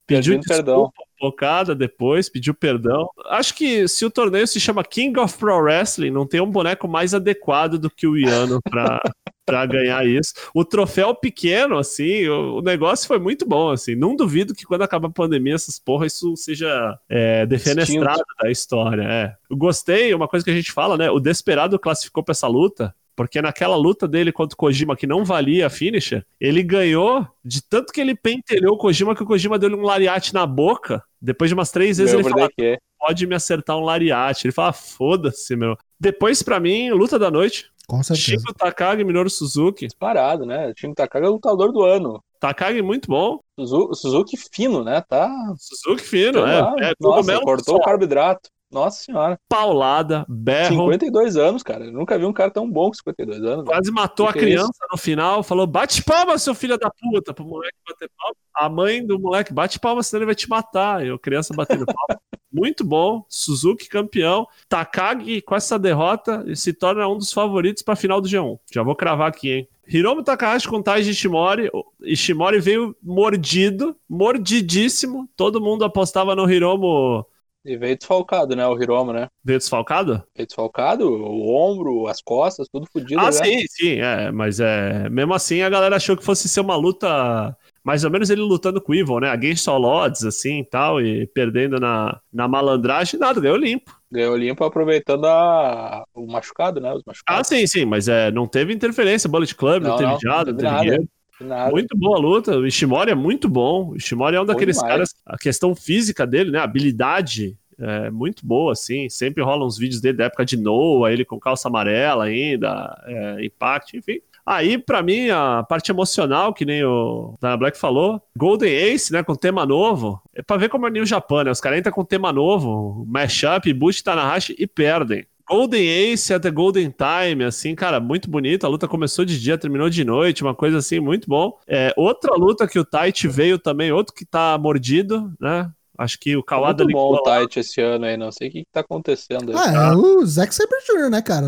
Pediu 0.06 0.40
perdão. 0.40 0.64
desculpa 0.90 1.02
pro 1.18 1.28
Okada 1.28 1.74
depois, 1.74 2.30
pediu 2.30 2.54
perdão. 2.54 3.08
Acho 3.26 3.54
que 3.54 3.86
se 3.86 4.06
o 4.06 4.10
torneio 4.10 4.46
se 4.46 4.58
chama 4.58 4.82
King 4.82 5.20
of 5.20 5.36
Pro 5.36 5.58
Wrestling, 5.58 6.10
não 6.10 6.26
tem 6.26 6.40
um 6.40 6.50
boneco 6.50 6.88
mais 6.88 7.12
adequado 7.12 7.78
do 7.78 7.90
que 7.90 8.06
o 8.06 8.16
Yano 8.16 8.58
pra, 8.62 8.98
pra 9.48 9.66
ganhar 9.66 10.06
isso. 10.06 10.34
O 10.54 10.64
troféu 10.64 11.14
pequeno, 11.14 11.78
assim, 11.78 12.26
o, 12.28 12.58
o 12.58 12.62
negócio 12.62 13.06
foi 13.06 13.18
muito 13.18 13.46
bom, 13.46 13.70
assim. 13.70 13.94
Não 13.94 14.14
duvido 14.14 14.54
que 14.54 14.64
quando 14.64 14.82
acabar 14.82 15.08
a 15.08 15.12
pandemia, 15.12 15.54
essas 15.54 15.78
porra, 15.78 16.06
isso 16.06 16.36
seja 16.36 16.98
é, 17.08 17.46
defenestrado 17.46 18.22
da 18.42 18.50
história. 18.50 19.02
É. 19.02 19.34
Eu 19.50 19.56
gostei, 19.56 20.12
uma 20.12 20.28
coisa 20.28 20.44
que 20.44 20.50
a 20.50 20.54
gente 20.54 20.72
fala, 20.72 20.96
né? 20.96 21.10
O 21.10 21.18
Desperado 21.18 21.78
classificou 21.78 22.22
pra 22.22 22.32
essa 22.32 22.46
luta. 22.46 22.94
Porque 23.18 23.42
naquela 23.42 23.74
luta 23.74 24.06
dele 24.06 24.30
contra 24.30 24.54
o 24.54 24.56
Kojima, 24.56 24.94
que 24.94 25.04
não 25.04 25.24
valia 25.24 25.66
a 25.66 25.70
finisher, 25.70 26.24
ele 26.40 26.62
ganhou 26.62 27.26
de 27.44 27.60
tanto 27.60 27.92
que 27.92 28.00
ele 28.00 28.14
pentelhou 28.14 28.74
o 28.74 28.78
Kojima 28.78 29.12
que 29.12 29.24
o 29.24 29.26
Kojima 29.26 29.58
deu 29.58 29.76
um 29.76 29.82
lariate 29.82 30.32
na 30.32 30.46
boca. 30.46 31.02
Depois 31.20 31.50
de 31.50 31.54
umas 31.54 31.72
três 31.72 31.98
vezes 31.98 32.12
Meu 32.14 32.20
ele 32.20 32.30
falou: 32.30 32.48
DQ. 32.56 32.78
pode 32.96 33.26
me 33.26 33.34
acertar 33.34 33.76
um 33.76 33.82
lariate. 33.82 34.46
Ele 34.46 34.54
fala: 34.54 34.72
foda-se, 34.72 35.56
meu. 35.56 35.76
Depois, 35.98 36.44
pra 36.44 36.60
mim, 36.60 36.92
luta 36.92 37.18
da 37.18 37.28
noite. 37.28 37.68
Com 37.88 38.02
certeza. 38.02 38.38
Chico 38.38 38.52
Takagi 38.54 39.02
Minoru 39.02 39.30
Suzuki. 39.30 39.88
Parado, 39.98 40.44
né? 40.44 40.68
O 40.68 40.74
time 40.74 40.94
Takagi 40.94 41.24
é 41.24 41.28
o 41.28 41.32
lutador 41.32 41.72
do 41.72 41.82
ano. 41.82 42.22
Takagi 42.38 42.82
muito 42.82 43.08
bom. 43.08 43.40
Suzu- 43.58 43.94
Suzuki 43.94 44.36
fino, 44.52 44.84
né? 44.84 45.00
Tá. 45.00 45.28
Suzuki 45.58 46.02
fino, 46.04 46.44
sei 46.44 46.86
é. 46.86 46.90
é 46.90 46.94
Nossa, 47.00 47.40
cortou 47.40 47.76
só. 47.76 47.80
o 47.80 47.84
carboidrato. 47.84 48.50
Nossa 48.70 49.02
senhora. 49.02 49.38
Paulada, 49.48 50.26
berro. 50.28 50.68
52 50.76 51.38
anos, 51.38 51.62
cara. 51.62 51.86
Eu 51.86 51.92
nunca 51.92 52.18
vi 52.18 52.26
um 52.26 52.32
cara 52.34 52.50
tão 52.50 52.70
bom 52.70 52.88
com 52.88 52.94
52 52.94 53.42
anos. 53.42 53.64
Quase 53.64 53.90
matou 53.90 54.26
Que 54.26 54.30
a 54.30 54.32
que 54.34 54.38
é 54.40 54.42
criança 54.42 54.86
no 54.92 54.98
final, 54.98 55.42
falou: 55.42 55.66
bate 55.66 56.04
palma, 56.04 56.36
seu 56.36 56.54
filho 56.54 56.76
da 56.78 56.90
puta, 56.90 57.32
pro 57.32 57.46
moleque 57.46 57.74
bater 57.88 58.10
palma. 58.14 58.36
A 58.54 58.68
mãe 58.68 59.04
do 59.06 59.18
moleque, 59.18 59.54
bate 59.54 59.80
palma, 59.80 60.02
senão 60.02 60.18
ele 60.18 60.26
vai 60.26 60.34
te 60.34 60.48
matar. 60.50 61.04
E 61.06 61.10
a 61.10 61.18
criança 61.18 61.54
batendo 61.54 61.86
palma. 61.86 62.20
Muito 62.52 62.84
bom, 62.84 63.24
Suzuki 63.28 63.88
campeão. 63.88 64.46
Takagi, 64.68 65.42
com 65.42 65.54
essa 65.54 65.78
derrota, 65.78 66.44
se 66.54 66.72
torna 66.72 67.06
um 67.06 67.18
dos 67.18 67.32
favoritos 67.32 67.82
pra 67.82 67.96
final 67.96 68.20
do 68.20 68.28
G1. 68.28 68.58
Já 68.72 68.82
vou 68.82 68.96
cravar 68.96 69.28
aqui, 69.28 69.50
hein? 69.50 69.68
Hiromu 69.86 70.22
Takahashi 70.22 70.68
com 70.68 70.82
Taiji 70.82 71.10
Ishimori. 71.10 71.70
Ishimori 72.02 72.60
veio 72.60 72.94
mordido, 73.02 73.96
mordidíssimo. 74.08 75.28
Todo 75.34 75.60
mundo 75.60 75.84
apostava 75.84 76.36
no 76.36 76.50
Hiromu. 76.50 77.24
E 77.64 77.76
veio 77.76 77.96
desfalcado, 77.96 78.54
né? 78.54 78.66
O 78.66 78.80
Hiromo, 78.80 79.12
né? 79.12 79.28
Veio 79.42 79.58
desfalcado? 79.58 80.22
Veio 80.34 80.46
desfalcado, 80.46 81.06
o 81.10 81.54
ombro, 81.54 82.06
as 82.06 82.22
costas, 82.22 82.68
tudo 82.68 82.86
fodido. 82.90 83.20
Ah, 83.20 83.26
né? 83.26 83.32
sim, 83.32 83.64
sim, 83.68 84.00
é, 84.00 84.30
mas 84.30 84.60
é, 84.60 85.08
mesmo 85.10 85.34
assim 85.34 85.62
a 85.62 85.68
galera 85.68 85.96
achou 85.96 86.16
que 86.16 86.24
fosse 86.24 86.48
ser 86.48 86.60
uma 86.60 86.76
luta, 86.76 87.56
mais 87.88 88.04
ou 88.04 88.10
menos 88.10 88.28
ele 88.28 88.42
lutando 88.42 88.82
com 88.82 88.92
o 88.92 88.94
Evil, 88.94 89.18
né, 89.18 89.30
against 89.30 89.66
all 89.66 89.82
odds, 89.82 90.22
assim, 90.22 90.58
e 90.58 90.64
tal, 90.64 91.00
e 91.00 91.26
perdendo 91.28 91.80
na, 91.80 92.20
na 92.30 92.46
malandragem, 92.46 93.18
nada, 93.18 93.40
ganhou 93.40 93.56
limpo. 93.56 93.98
Ganhou 94.12 94.36
limpo 94.36 94.62
aproveitando 94.62 95.24
a... 95.24 96.04
o 96.14 96.26
machucado, 96.30 96.82
né? 96.82 96.92
Os 96.92 97.00
Ah, 97.00 97.04
machucados. 97.06 97.48
sim, 97.48 97.66
sim, 97.66 97.86
mas 97.86 98.06
é, 98.06 98.30
não 98.30 98.46
teve 98.46 98.74
interferência, 98.74 99.26
Bullet 99.26 99.54
Club, 99.54 99.82
não, 99.84 99.90
Não, 99.92 99.96
teve 99.96 100.10
não, 100.12 100.20
jada, 100.20 100.52
não 100.52 100.58
teve 100.58 100.70
nada. 100.70 101.08
Nada. 101.40 101.70
Muito 101.70 101.96
boa 101.96 102.18
luta, 102.18 102.58
o 102.58 102.66
Ishimori 102.66 103.10
é 103.10 103.14
muito 103.14 103.48
bom, 103.48 103.90
o 103.92 103.96
Ishimori 103.96 104.36
é 104.36 104.40
um 104.42 104.44
daqueles 104.44 104.76
demais. 104.76 104.92
caras, 104.92 105.14
a 105.24 105.38
questão 105.38 105.74
física 105.74 106.26
dele, 106.26 106.50
né, 106.50 106.58
a 106.58 106.64
habilidade 106.64 107.56
é 107.80 108.10
muito 108.10 108.44
boa, 108.44 108.72
assim, 108.72 109.08
sempre 109.08 109.42
rolam 109.42 109.66
uns 109.66 109.78
vídeos 109.78 110.00
dele 110.02 110.18
da 110.18 110.24
época 110.24 110.44
de 110.44 110.58
Noah, 110.58 111.10
ele 111.10 111.24
com 111.24 111.38
calça 111.38 111.68
amarela 111.68 112.24
ainda, 112.24 113.02
é, 113.06 113.44
Impact, 113.46 113.96
enfim. 113.96 114.20
Aí, 114.50 114.78
pra 114.78 115.02
mim, 115.02 115.28
a 115.28 115.62
parte 115.62 115.90
emocional, 115.90 116.54
que 116.54 116.64
nem 116.64 116.82
o 116.82 117.36
Dana 117.38 117.58
Black 117.58 117.78
falou, 117.78 118.18
Golden 118.34 118.72
Ace, 118.72 119.12
né, 119.12 119.22
com 119.22 119.34
tema 119.34 119.66
novo, 119.66 120.22
é 120.34 120.42
pra 120.42 120.56
ver 120.56 120.70
como 120.70 120.86
é 120.86 120.90
New 120.90 121.04
Japan, 121.04 121.44
né, 121.44 121.50
os 121.50 121.60
caras 121.60 121.78
entram 121.78 121.92
com 121.92 122.02
tema 122.02 122.32
novo, 122.32 123.04
mashup, 123.06 123.70
Bush 123.74 124.00
Tanahashi 124.00 124.56
e 124.58 124.66
perdem. 124.66 125.26
Golden 125.46 125.86
Ace 125.86 126.32
até 126.32 126.50
Golden 126.50 126.90
Time, 126.90 127.44
assim, 127.44 127.74
cara, 127.74 127.98
muito 127.98 128.30
bonito. 128.30 128.66
A 128.66 128.68
luta 128.68 128.86
começou 128.86 129.24
de 129.24 129.40
dia, 129.40 129.56
terminou 129.56 129.88
de 129.88 130.04
noite, 130.04 130.42
uma 130.42 130.54
coisa 130.54 130.76
assim, 130.76 131.00
muito 131.00 131.26
bom. 131.26 131.58
É, 131.66 131.92
outra 131.96 132.34
luta 132.34 132.68
que 132.68 132.78
o 132.78 132.84
Tite 132.84 133.26
veio 133.26 133.58
também, 133.58 133.90
outro 133.90 134.14
que 134.14 134.26
tá 134.26 134.58
mordido, 134.58 135.32
né? 135.40 135.70
Acho 135.98 136.16
que 136.20 136.36
o 136.36 136.44
Kawada 136.44 136.84
muito 136.84 136.96
bom 136.96 137.14
o. 137.14 137.22
Tite 137.40 137.58
esse 137.58 137.80
ano 137.80 138.04
aí, 138.04 138.16
não 138.16 138.30
sei 138.30 138.48
o 138.48 138.52
que, 138.52 138.60
que 138.60 138.70
tá 138.72 138.80
acontecendo 138.80 139.50
aí. 139.50 139.56
Ah, 139.58 139.88
é 139.92 139.96
o 139.96 140.24
Zack 140.24 140.54
Sabre 140.54 140.78
Jr., 140.86 141.10
né, 141.10 141.20
cara? 141.20 141.46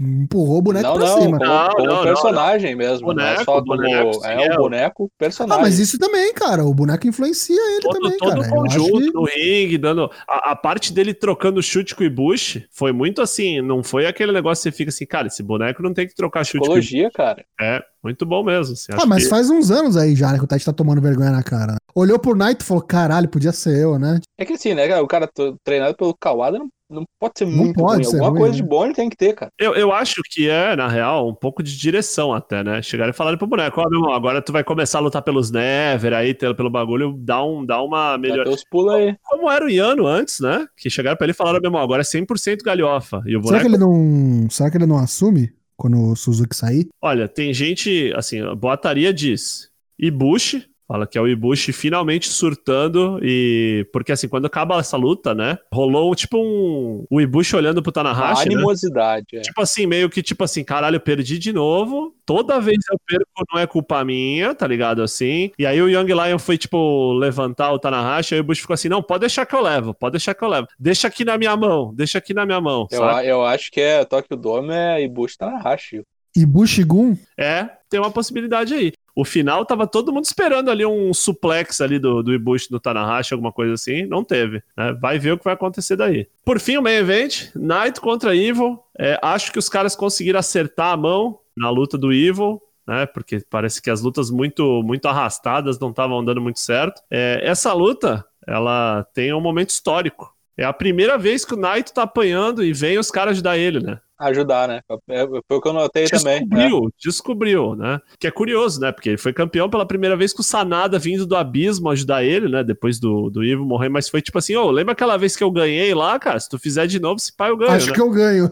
Empurrou 0.00 0.58
o 0.58 0.62
boneco 0.62 0.88
não, 0.88 0.94
pra 0.96 1.06
não, 1.06 1.20
cima. 1.22 1.38
como, 1.38 1.50
Não, 1.50 1.68
como 1.70 1.86
não, 1.86 1.94
não, 1.96 2.02
personagem 2.02 2.74
mesmo. 2.74 3.06
não 3.06 3.14
Boneco, 3.14 3.40
é 3.40 3.44
só 3.44 3.52
como. 3.62 3.64
boneco, 3.66 4.14
sim, 4.14 4.26
é 4.26 4.46
é. 4.46 4.54
o 4.54 4.56
boneco 4.58 5.04
Ah, 5.12 5.14
personagem. 5.18 5.62
mas 5.62 5.78
isso 5.78 5.98
também, 5.98 6.34
cara. 6.34 6.64
O 6.64 6.74
boneco 6.74 7.06
influencia 7.06 7.54
ele 7.74 7.80
Todo, 7.82 8.00
também, 8.00 8.18
todo 8.18 8.28
cara. 8.30 8.40
Eu 8.40 8.64
acho 8.64 8.78
conjunto 8.78 9.06
que... 9.06 9.12
no 9.12 9.24
ringue, 9.24 9.78
dando. 9.78 10.10
A, 10.26 10.50
a 10.50 10.56
parte 10.56 10.92
dele 10.92 11.14
trocando 11.14 11.62
chute 11.62 11.94
com 11.94 12.02
o 12.02 12.06
Ibushi 12.06 12.66
foi 12.72 12.90
muito 12.90 13.22
assim. 13.22 13.60
Não 13.60 13.84
foi 13.84 14.06
aquele 14.06 14.32
negócio 14.32 14.62
que 14.64 14.70
você 14.70 14.76
fica 14.76 14.88
assim, 14.88 15.06
cara, 15.06 15.28
esse 15.28 15.44
boneco 15.44 15.80
não 15.80 15.94
tem 15.94 16.08
que 16.08 16.14
trocar 16.16 16.44
chute 16.44 16.58
com 16.58 16.72
o 16.72 16.76
Ibushi. 16.76 16.88
Psicologia, 16.88 17.10
cara. 17.12 17.44
É, 17.60 17.80
muito 18.02 18.26
bom 18.26 18.42
mesmo. 18.42 18.72
Assim, 18.72 18.92
Ah, 18.92 18.96
acho 18.96 19.06
mas 19.08 19.22
que- 19.24 19.30
faz 19.30 19.48
uns 19.48 19.70
anos 19.70 19.96
aí 19.96 20.16
já, 20.16 20.32
né, 20.32 20.38
que 20.38 20.44
o 20.44 20.48
Tite 20.48 20.64
tá 20.64 20.72
tomando 20.72 21.00
vergonha 21.00 21.30
na 21.30 21.42
cara. 21.44 21.76
Olhou 21.94 22.18
pro 22.18 22.34
Knight 22.34 22.62
e 22.62 22.64
falou, 22.64 22.82
caralho, 22.82 23.28
podia 23.28 23.52
ser 23.52 23.78
eu, 23.78 23.98
né? 23.98 24.20
É 24.38 24.44
que 24.44 24.54
assim, 24.54 24.74
né, 24.74 24.88
cara, 24.88 25.02
o 25.02 25.06
cara 25.08 25.28
treinado 25.64 25.94
pelo 25.96 26.14
Kawada 26.18 26.58
não, 26.58 26.68
não 26.90 27.04
pode 27.20 27.34
ser 27.38 27.44
Não 27.46 27.52
muito 27.52 27.74
pode 27.78 27.94
ruim. 28.02 28.04
ser 28.04 28.16
Alguma 28.16 28.30
ruim, 28.30 28.38
coisa 28.40 28.52
né? 28.56 28.62
de 28.62 28.68
bom 28.68 28.84
ele 28.84 28.94
tem 28.94 29.08
que 29.10 29.16
ter, 29.16 29.34
cara. 29.34 29.50
Eu, 29.58 29.74
eu 29.74 29.92
acho 29.92 30.22
que 30.30 30.48
é, 30.48 30.74
na 30.74 30.88
real, 30.88 31.28
um 31.28 31.34
pouco 31.34 31.62
de 31.62 31.76
direção 31.76 32.32
até, 32.32 32.62
né? 32.64 32.80
Chegaram 32.82 33.10
e 33.10 33.14
falaram 33.14 33.36
pro 33.38 33.46
boneco, 33.46 33.80
ó, 33.80 33.88
meu 33.88 34.00
irmão, 34.00 34.14
agora 34.14 34.40
tu 34.42 34.52
vai 34.52 34.64
começar 34.64 34.98
a 34.98 35.02
lutar 35.02 35.22
pelos 35.22 35.50
Never 35.50 36.12
aí, 36.14 36.34
pelo 36.34 36.70
bagulho, 36.70 37.14
dá, 37.18 37.44
um, 37.44 37.64
dá 37.64 37.82
uma 37.82 38.16
melhor. 38.18 38.46
os 38.48 38.64
pulos 38.70 38.92
aí. 38.94 39.14
Como 39.22 39.50
era 39.50 39.64
o 39.64 39.70
Yano 39.70 40.06
antes, 40.06 40.40
né? 40.40 40.66
Que 40.76 40.88
chegaram 40.90 41.16
pra 41.16 41.24
ele 41.26 41.32
e 41.32 41.36
falaram, 41.36 41.60
meu 41.60 41.68
irmão, 41.68 41.82
agora 41.82 42.00
é 42.02 42.04
100% 42.04 42.62
galhofa. 42.64 43.22
E 43.26 43.36
o 43.36 43.42
Será 43.42 43.58
boneco 43.58 43.60
que 43.60 43.66
ele 43.68 43.78
não. 43.78 44.50
Será 44.50 44.70
que 44.70 44.76
ele 44.78 44.86
não 44.86 44.98
assume 44.98 45.52
quando 45.76 46.00
o 46.10 46.16
Suzuki 46.16 46.54
sair? 46.56 46.88
Olha, 47.00 47.28
tem 47.28 47.52
gente, 47.52 48.12
assim, 48.16 48.40
a 48.40 48.54
boataria 48.54 49.12
diz 49.12 49.68
Ibushi, 49.98 50.66
fala 50.86 51.06
que 51.06 51.16
é 51.16 51.20
o 51.20 51.28
Ibushi 51.28 51.72
finalmente 51.72 52.28
surtando 52.28 53.18
e... 53.22 53.86
Porque, 53.92 54.12
assim, 54.12 54.28
quando 54.28 54.46
acaba 54.46 54.78
essa 54.78 54.96
luta, 54.96 55.34
né, 55.34 55.58
rolou 55.72 56.14
tipo 56.14 56.38
um... 56.38 57.04
O 57.10 57.20
Ibushi 57.20 57.56
olhando 57.56 57.82
pro 57.82 57.92
Tanahashi, 57.92 58.48
né? 58.48 58.54
animosidade. 58.54 59.26
É. 59.34 59.40
Tipo 59.40 59.60
assim, 59.62 59.86
meio 59.86 60.08
que 60.08 60.22
tipo 60.22 60.44
assim, 60.44 60.64
caralho, 60.64 60.96
eu 60.96 61.00
perdi 61.00 61.38
de 61.38 61.52
novo. 61.52 62.14
Toda 62.24 62.60
vez 62.60 62.78
eu 62.90 62.98
perco 63.06 63.44
não 63.52 63.60
é 63.60 63.66
culpa 63.66 64.04
minha, 64.04 64.54
tá 64.54 64.66
ligado? 64.66 65.02
Assim. 65.02 65.50
E 65.58 65.66
aí 65.66 65.80
o 65.80 65.88
Young 65.88 66.06
Lion 66.06 66.38
foi, 66.38 66.56
tipo, 66.56 67.12
levantar 67.14 67.72
o 67.72 67.78
Tanahashi, 67.78 68.34
aí 68.34 68.40
o 68.40 68.44
Bush 68.44 68.60
ficou 68.60 68.74
assim: 68.74 68.88
não, 68.88 69.02
pode 69.02 69.20
deixar 69.20 69.44
que 69.44 69.54
eu 69.54 69.60
levo, 69.60 69.94
pode 69.94 70.12
deixar 70.12 70.34
que 70.34 70.42
eu 70.42 70.48
levo. 70.48 70.66
Deixa 70.78 71.08
aqui 71.08 71.24
na 71.24 71.36
minha 71.36 71.56
mão, 71.56 71.92
deixa 71.94 72.18
aqui 72.18 72.32
na 72.32 72.46
minha 72.46 72.60
mão. 72.60 72.86
Eu, 72.90 72.98
sabe? 72.98 73.28
eu 73.28 73.44
acho 73.44 73.70
que 73.70 73.80
é 73.80 74.04
Tokyo 74.04 74.36
Dome 74.36 74.72
é 74.72 75.02
Ibushi 75.02 75.38
Tanahashi. 75.38 76.02
E 76.34 76.46
Bushigun? 76.46 77.14
É, 77.36 77.68
tem 77.90 78.00
uma 78.00 78.10
possibilidade 78.10 78.72
aí. 78.72 78.92
O 79.14 79.24
final 79.24 79.64
tava 79.64 79.86
todo 79.86 80.12
mundo 80.12 80.24
esperando 80.24 80.70
ali 80.70 80.84
um 80.86 81.12
suplex 81.12 81.80
ali 81.80 81.98
do, 81.98 82.22
do 82.22 82.32
Ibushi 82.32 82.72
no 82.72 82.80
Tanahashi, 82.80 83.34
alguma 83.34 83.52
coisa 83.52 83.74
assim. 83.74 84.06
Não 84.06 84.24
teve. 84.24 84.62
né? 84.76 84.92
Vai 85.00 85.18
ver 85.18 85.32
o 85.32 85.38
que 85.38 85.44
vai 85.44 85.54
acontecer 85.54 85.96
daí. 85.96 86.26
Por 86.44 86.58
fim, 86.58 86.76
o 86.76 86.82
main 86.82 86.96
event: 86.96 87.50
Knight 87.54 88.00
contra 88.00 88.34
Evil. 88.34 88.78
É, 88.98 89.18
acho 89.22 89.52
que 89.52 89.58
os 89.58 89.68
caras 89.68 89.94
conseguiram 89.94 90.38
acertar 90.38 90.92
a 90.92 90.96
mão 90.96 91.38
na 91.56 91.70
luta 91.70 91.98
do 91.98 92.12
Evil. 92.12 92.60
Né, 92.84 93.06
porque 93.06 93.40
parece 93.48 93.80
que 93.80 93.88
as 93.88 94.02
lutas 94.02 94.28
muito 94.28 94.82
muito 94.82 95.06
arrastadas 95.06 95.78
não 95.78 95.90
estavam 95.90 96.24
dando 96.24 96.40
muito 96.40 96.58
certo. 96.58 97.00
É, 97.08 97.40
essa 97.44 97.72
luta, 97.72 98.24
ela 98.44 99.06
tem 99.14 99.32
um 99.32 99.40
momento 99.40 99.70
histórico. 99.70 100.34
É 100.56 100.64
a 100.64 100.72
primeira 100.72 101.16
vez 101.16 101.44
que 101.44 101.54
o 101.54 101.56
Knight 101.56 101.92
tá 101.92 102.02
apanhando 102.02 102.62
e 102.62 102.72
vem 102.72 102.98
os 102.98 103.10
caras 103.10 103.32
ajudar 103.34 103.56
ele, 103.56 103.78
né? 103.80 104.00
Ajudar, 104.22 104.68
né? 104.68 104.80
É, 105.08 105.26
Foi 105.26 105.56
o 105.56 105.60
que 105.60 105.68
eu 105.68 105.72
notei 105.72 106.06
também. 106.06 106.40
né? 106.46 106.46
Descobriu, 106.46 106.92
descobriu, 106.98 107.74
né? 107.74 107.98
Que 108.18 108.26
é 108.26 108.30
curioso, 108.30 108.80
né? 108.80 108.92
Porque 108.92 109.10
ele 109.10 109.18
foi 109.18 109.32
campeão 109.32 109.68
pela 109.68 109.84
primeira 109.84 110.16
vez 110.16 110.32
com 110.32 110.40
o 110.40 110.44
Sanada 110.44 110.98
vindo 110.98 111.26
do 111.26 111.34
abismo 111.36 111.90
ajudar 111.90 112.22
ele, 112.24 112.48
né? 112.48 112.62
Depois 112.62 113.00
do, 113.00 113.28
do 113.30 113.44
Ivo 113.44 113.64
morrer, 113.64 113.88
mas 113.88 114.08
foi 114.08 114.22
tipo 114.22 114.38
assim, 114.38 114.54
ô, 114.56 114.70
lembra 114.70 114.92
aquela 114.92 115.16
vez 115.16 115.36
que 115.36 115.42
eu 115.42 115.50
ganhei 115.50 115.92
lá, 115.94 116.18
cara? 116.18 116.38
Se 116.38 116.48
tu 116.48 116.58
fizer 116.58 116.86
de 116.86 117.00
novo, 117.00 117.16
esse 117.16 117.34
pai 117.36 117.50
eu 117.50 117.56
ganho, 117.56 117.72
Acho 117.72 117.88
né? 117.88 117.94
que 117.94 118.00
eu 118.00 118.10
ganho. 118.10 118.48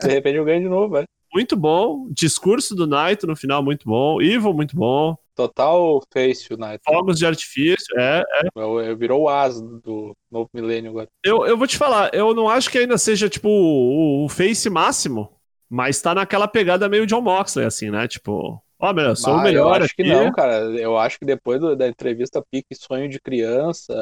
De 0.00 0.08
repente 0.08 0.36
eu 0.36 0.44
ganho 0.44 0.62
de 0.62 0.68
novo, 0.68 0.94
velho. 0.94 1.06
Muito 1.32 1.56
bom. 1.56 2.08
Discurso 2.10 2.74
do 2.74 2.86
Naito 2.86 3.26
no 3.26 3.36
final, 3.36 3.62
muito 3.62 3.84
bom. 3.86 4.20
Ivo, 4.20 4.52
muito 4.52 4.74
bom. 4.76 5.16
Total 5.34 6.00
face 6.12 6.52
United. 6.52 6.80
Fogos 6.84 7.18
de 7.18 7.26
artifício, 7.26 7.98
é. 7.98 8.22
Eu, 8.54 8.80
eu 8.80 8.96
virou 8.96 9.22
o 9.22 9.28
as 9.28 9.60
do 9.60 10.14
novo 10.30 10.48
milênio 10.52 10.90
agora. 10.90 11.08
Eu, 11.24 11.46
eu 11.46 11.56
vou 11.56 11.66
te 11.66 11.76
falar, 11.78 12.10
eu 12.14 12.34
não 12.34 12.48
acho 12.48 12.70
que 12.70 12.78
ainda 12.78 12.98
seja, 12.98 13.28
tipo, 13.28 13.48
o, 13.48 14.24
o 14.24 14.28
face 14.28 14.68
máximo, 14.68 15.30
mas 15.68 16.00
tá 16.00 16.14
naquela 16.14 16.48
pegada 16.48 16.88
meio 16.88 17.06
John 17.06 17.20
Moxley, 17.20 17.64
assim, 17.66 17.90
né? 17.90 18.06
Tipo, 18.08 18.62
ó, 18.78 18.92
meu, 18.92 19.06
eu 19.06 19.16
sou 19.16 19.34
o 19.34 19.38
Ah, 19.38 19.42
melhor 19.44 19.76
Eu 19.78 19.84
acho 19.84 19.94
que 19.94 20.02
aqui. 20.02 20.10
não, 20.10 20.32
cara. 20.32 20.58
Eu 20.78 20.98
acho 20.98 21.18
que 21.18 21.24
depois 21.24 21.60
do- 21.60 21.76
da 21.76 21.86
entrevista 21.88 22.42
Pique 22.50 22.74
Sonho 22.74 23.08
de 23.08 23.20
Criança, 23.20 23.94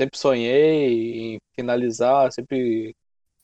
sempre 0.00 0.18
sonhei 0.18 1.34
em 1.34 1.38
finalizar, 1.54 2.32
sempre. 2.32 2.94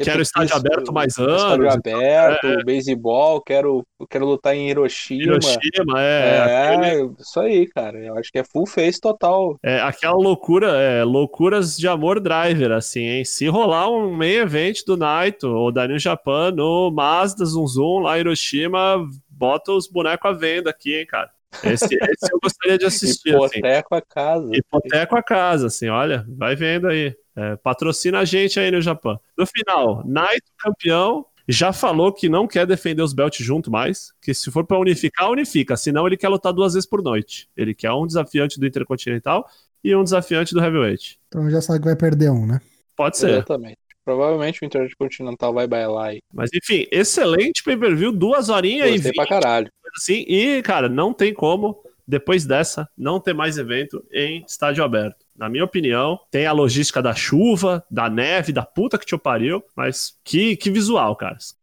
Quero 0.05 0.23
estádio 0.23 0.57
aberto 0.57 0.93
mais 0.93 1.17
Estádio 1.19 1.65
anos. 1.65 1.75
aberto, 1.75 2.65
beisebol, 2.65 3.41
quero, 3.43 3.85
quero 4.09 4.25
lutar 4.27 4.55
em 4.55 4.69
Hiroshima. 4.71 5.23
Hiroshima, 5.23 6.01
é. 6.03 6.37
É, 6.37 6.75
aquele- 6.75 7.13
isso 7.19 7.41
aí, 7.41 7.67
cara. 7.67 7.99
Eu 7.99 8.17
acho 8.17 8.31
que 8.33 8.39
é 8.39 8.45
full 8.45 8.67
face 8.67 9.01
total. 9.01 9.57
É 9.63 9.81
aquela 9.81 10.15
loucura, 10.17 10.69
é, 10.81 11.05
loucuras 11.05 11.77
de 11.77 11.87
amor 11.87 12.21
driver, 12.21 12.73
assim, 12.73 13.01
hein? 13.01 13.25
Se 13.25 13.47
rolar 13.49 13.91
um 13.91 14.11
main 14.13 14.37
event 14.37 14.79
do 14.87 14.97
Naito 14.97 15.49
ou 15.49 15.71
da 15.73 15.87
New 15.87 15.99
Japan 15.99 16.51
no 16.53 16.91
Mazda 16.91 17.45
Zum 17.45 17.67
Zum 17.67 18.01
lá 18.01 18.17
em 18.17 18.21
Hiroshima, 18.21 19.07
bota 19.29 19.73
os 19.73 19.87
bonecos 19.87 20.31
à 20.31 20.33
venda 20.33 20.71
aqui, 20.71 20.97
hein, 20.97 21.07
cara. 21.07 21.31
Esse, 21.65 21.87
esse 22.01 22.33
eu 22.33 22.39
gostaria 22.43 22.79
de 22.79 22.85
assistir, 22.85 23.35
assim. 23.37 23.59
Hipoteco 23.59 23.95
a 23.95 24.01
casa. 24.01 24.51
Hipoteco 24.53 25.17
a 25.17 25.23
casa, 25.23 25.67
assim, 25.67 25.89
olha, 25.89 26.25
vai 26.29 26.55
vendo 26.55 26.87
aí. 26.87 27.15
É, 27.41 27.57
patrocina 27.57 28.19
a 28.19 28.25
gente 28.27 28.61
aí 28.61 28.71
no 28.71 28.83
Japão. 28.83 29.19
No 29.35 29.47
final, 29.47 30.03
Naito 30.07 30.53
campeão, 30.59 31.25
já 31.49 31.73
falou 31.73 32.13
que 32.13 32.29
não 32.29 32.47
quer 32.47 32.67
defender 32.67 33.03
os 33.03 33.15
belts 33.15 33.43
junto 33.43 33.71
mais, 33.71 34.13
que 34.21 34.35
se 34.35 34.51
for 34.51 34.63
pra 34.67 34.79
unificar, 34.79 35.31
unifica, 35.31 35.75
senão 35.75 36.07
ele 36.07 36.19
quer 36.19 36.29
lutar 36.29 36.53
duas 36.53 36.75
vezes 36.75 36.87
por 36.87 37.03
noite. 37.03 37.49
Ele 37.57 37.75
quer 37.75 37.93
um 37.93 38.07
desafiante 38.07 38.61
do 38.61 38.67
Intercontinental 38.67 39.49
e 39.83 39.97
um 39.97 40.05
desafiante 40.05 40.53
do 40.53 40.61
Heavyweight. 40.63 41.19
Então 41.29 41.49
já 41.49 41.63
sabe 41.63 41.79
que 41.79 41.87
vai 41.87 41.97
perder 41.97 42.31
um, 42.31 42.47
né? 42.47 42.61
Pode 42.95 43.17
ser. 43.17 43.31
Exatamente. 43.31 43.79
Provavelmente 44.05 44.63
o 44.63 44.67
Intercontinental 44.67 45.55
vai 45.55 45.67
bailar 45.67 46.09
aí. 46.09 46.21
Mas 46.31 46.51
enfim, 46.53 46.87
excelente 46.93 47.65
pay-per-view, 47.65 48.13
duas 48.13 48.51
horinhas 48.51 48.89
e 48.89 48.93
Gostei 48.93 49.13
vinte, 49.13 49.17
pra 49.17 49.27
caralho. 49.27 49.73
assim, 49.97 50.27
e 50.29 50.61
cara, 50.63 50.91
não 50.91 51.15
tem 51.15 51.33
como, 51.33 51.83
depois 52.07 52.45
dessa, 52.45 52.89
não 52.99 53.19
ter 53.19 53.33
mais 53.33 53.57
evento 53.57 54.05
em 54.13 54.45
estádio 54.47 54.85
aberto. 54.85 55.25
Na 55.41 55.49
minha 55.49 55.65
opinião, 55.65 56.21
tem 56.31 56.45
a 56.45 56.53
logística 56.53 57.01
da 57.01 57.15
chuva, 57.15 57.83
da 57.91 58.11
neve, 58.11 58.53
da 58.53 58.63
puta 58.63 58.99
que 58.99 59.07
te 59.07 59.17
pariu, 59.17 59.65
mas 59.75 60.13
que, 60.23 60.55
que 60.55 60.71
visual, 60.71 61.17
caras. 61.17 61.55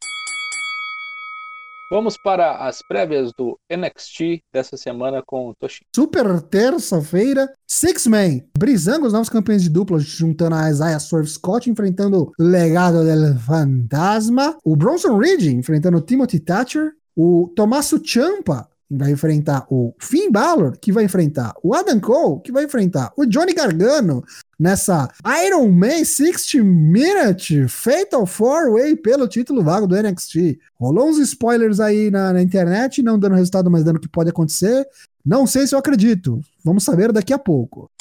Vamos 1.92 2.18
para 2.18 2.68
as 2.68 2.82
prévias 2.82 3.32
do 3.38 3.56
NXT 3.72 4.42
dessa 4.52 4.76
semana 4.76 5.22
com 5.24 5.50
o 5.50 5.54
Toshin. 5.54 5.86
Super 5.96 6.42
terça-feira, 6.42 7.54
Six 7.68 8.08
Man. 8.08 8.40
Brisando 8.58 9.06
os 9.06 9.14
novos 9.14 9.30
campeões 9.30 9.62
de 9.62 9.70
dupla, 9.70 10.00
juntando 10.00 10.56
a 10.56 10.72
Isaiah 10.72 11.00
Swerve 11.00 11.30
Scott, 11.30 11.70
enfrentando 11.70 12.24
o 12.24 12.44
Legado 12.44 13.06
del 13.06 13.38
Fantasma. 13.38 14.58
O 14.66 14.76
Bronson 14.76 15.20
Reed, 15.20 15.44
enfrentando 15.54 15.98
o 15.98 16.02
Timothy 16.02 16.40
Thatcher. 16.40 16.94
O 17.16 17.54
Tommaso 17.56 18.02
Ciampa, 18.04 18.68
vai 18.90 19.12
enfrentar 19.12 19.66
o 19.70 19.94
Finn 20.00 20.32
Balor, 20.32 20.78
que 20.80 20.92
vai 20.92 21.04
enfrentar 21.04 21.54
o 21.62 21.74
Adam 21.74 22.00
Cole, 22.00 22.42
que 22.42 22.52
vai 22.52 22.64
enfrentar 22.64 23.12
o 23.18 23.26
Johnny 23.26 23.54
Gargano 23.54 24.24
nessa 24.58 25.10
Iron 25.46 25.70
Man 25.70 26.04
60 26.04 26.64
Minute 26.64 27.68
Fatal 27.68 28.24
4-Way 28.24 28.96
pelo 28.98 29.28
título 29.28 29.64
vago 29.64 29.88
do 29.88 29.96
NXT. 29.96 30.58
Rolou 30.76 31.10
uns 31.10 31.18
spoilers 31.20 31.80
aí 31.80 32.10
na, 32.10 32.34
na 32.34 32.42
internet, 32.42 33.04
não 33.04 33.20
dando 33.20 33.36
resultado, 33.36 33.70
mas 33.70 33.84
dando 33.84 33.98
o 33.98 34.00
que 34.02 34.10
pode 34.10 34.30
acontecer. 34.30 34.88
Não 35.26 35.46
sei 35.46 35.68
se 35.68 35.76
eu 35.76 35.80
acredito. 35.80 36.40
Vamos 36.64 36.84
saber 36.84 37.12
daqui 37.12 37.34
a 37.34 37.40
pouco. 37.40 37.92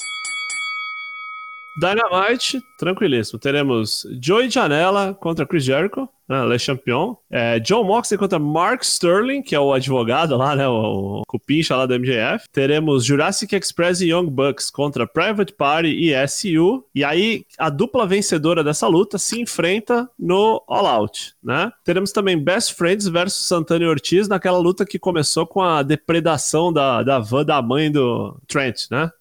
Dynamite, 1.79 2.61
tranquilíssimo. 2.77 3.39
Teremos 3.39 4.05
Joey 4.21 4.49
Janela 4.49 5.13
contra 5.13 5.45
Chris 5.45 5.63
Jericho, 5.63 6.09
né, 6.27 6.43
Le 6.43 6.59
Champion. 6.59 7.15
É, 7.29 7.59
John 7.59 7.83
Moxley 7.83 8.17
contra 8.17 8.39
Mark 8.39 8.83
Sterling, 8.83 9.41
que 9.41 9.55
é 9.55 9.59
o 9.59 9.71
advogado 9.71 10.35
lá, 10.35 10.55
né? 10.55 10.67
O, 10.67 11.21
o 11.21 11.23
cupincha 11.27 11.75
lá 11.75 11.85
do 11.85 11.93
MJF. 11.93 12.45
Teremos 12.51 13.05
Jurassic 13.05 13.55
Express 13.55 14.01
e 14.01 14.09
Young 14.09 14.27
Bucks 14.27 14.69
contra 14.69 15.07
Private 15.07 15.53
Party 15.53 15.89
e 15.89 16.27
SU. 16.27 16.83
E 16.93 17.03
aí, 17.03 17.45
a 17.57 17.69
dupla 17.69 18.05
vencedora 18.05 18.63
dessa 18.63 18.87
luta 18.87 19.17
se 19.17 19.39
enfrenta 19.39 20.09
no 20.19 20.63
All 20.67 20.87
Out, 20.87 21.33
né? 21.43 21.71
Teremos 21.83 22.11
também 22.11 22.37
Best 22.37 22.73
Friends 22.75 23.07
versus 23.07 23.47
Santana 23.47 23.85
e 23.85 23.87
Ortiz 23.87 24.27
naquela 24.27 24.57
luta 24.57 24.85
que 24.85 24.99
começou 24.99 25.45
com 25.45 25.61
a 25.61 25.83
depredação 25.83 26.73
da, 26.73 27.03
da 27.03 27.19
van 27.19 27.45
da 27.45 27.61
mãe 27.61 27.91
do 27.91 28.35
Trent, 28.47 28.87
né? 28.91 29.11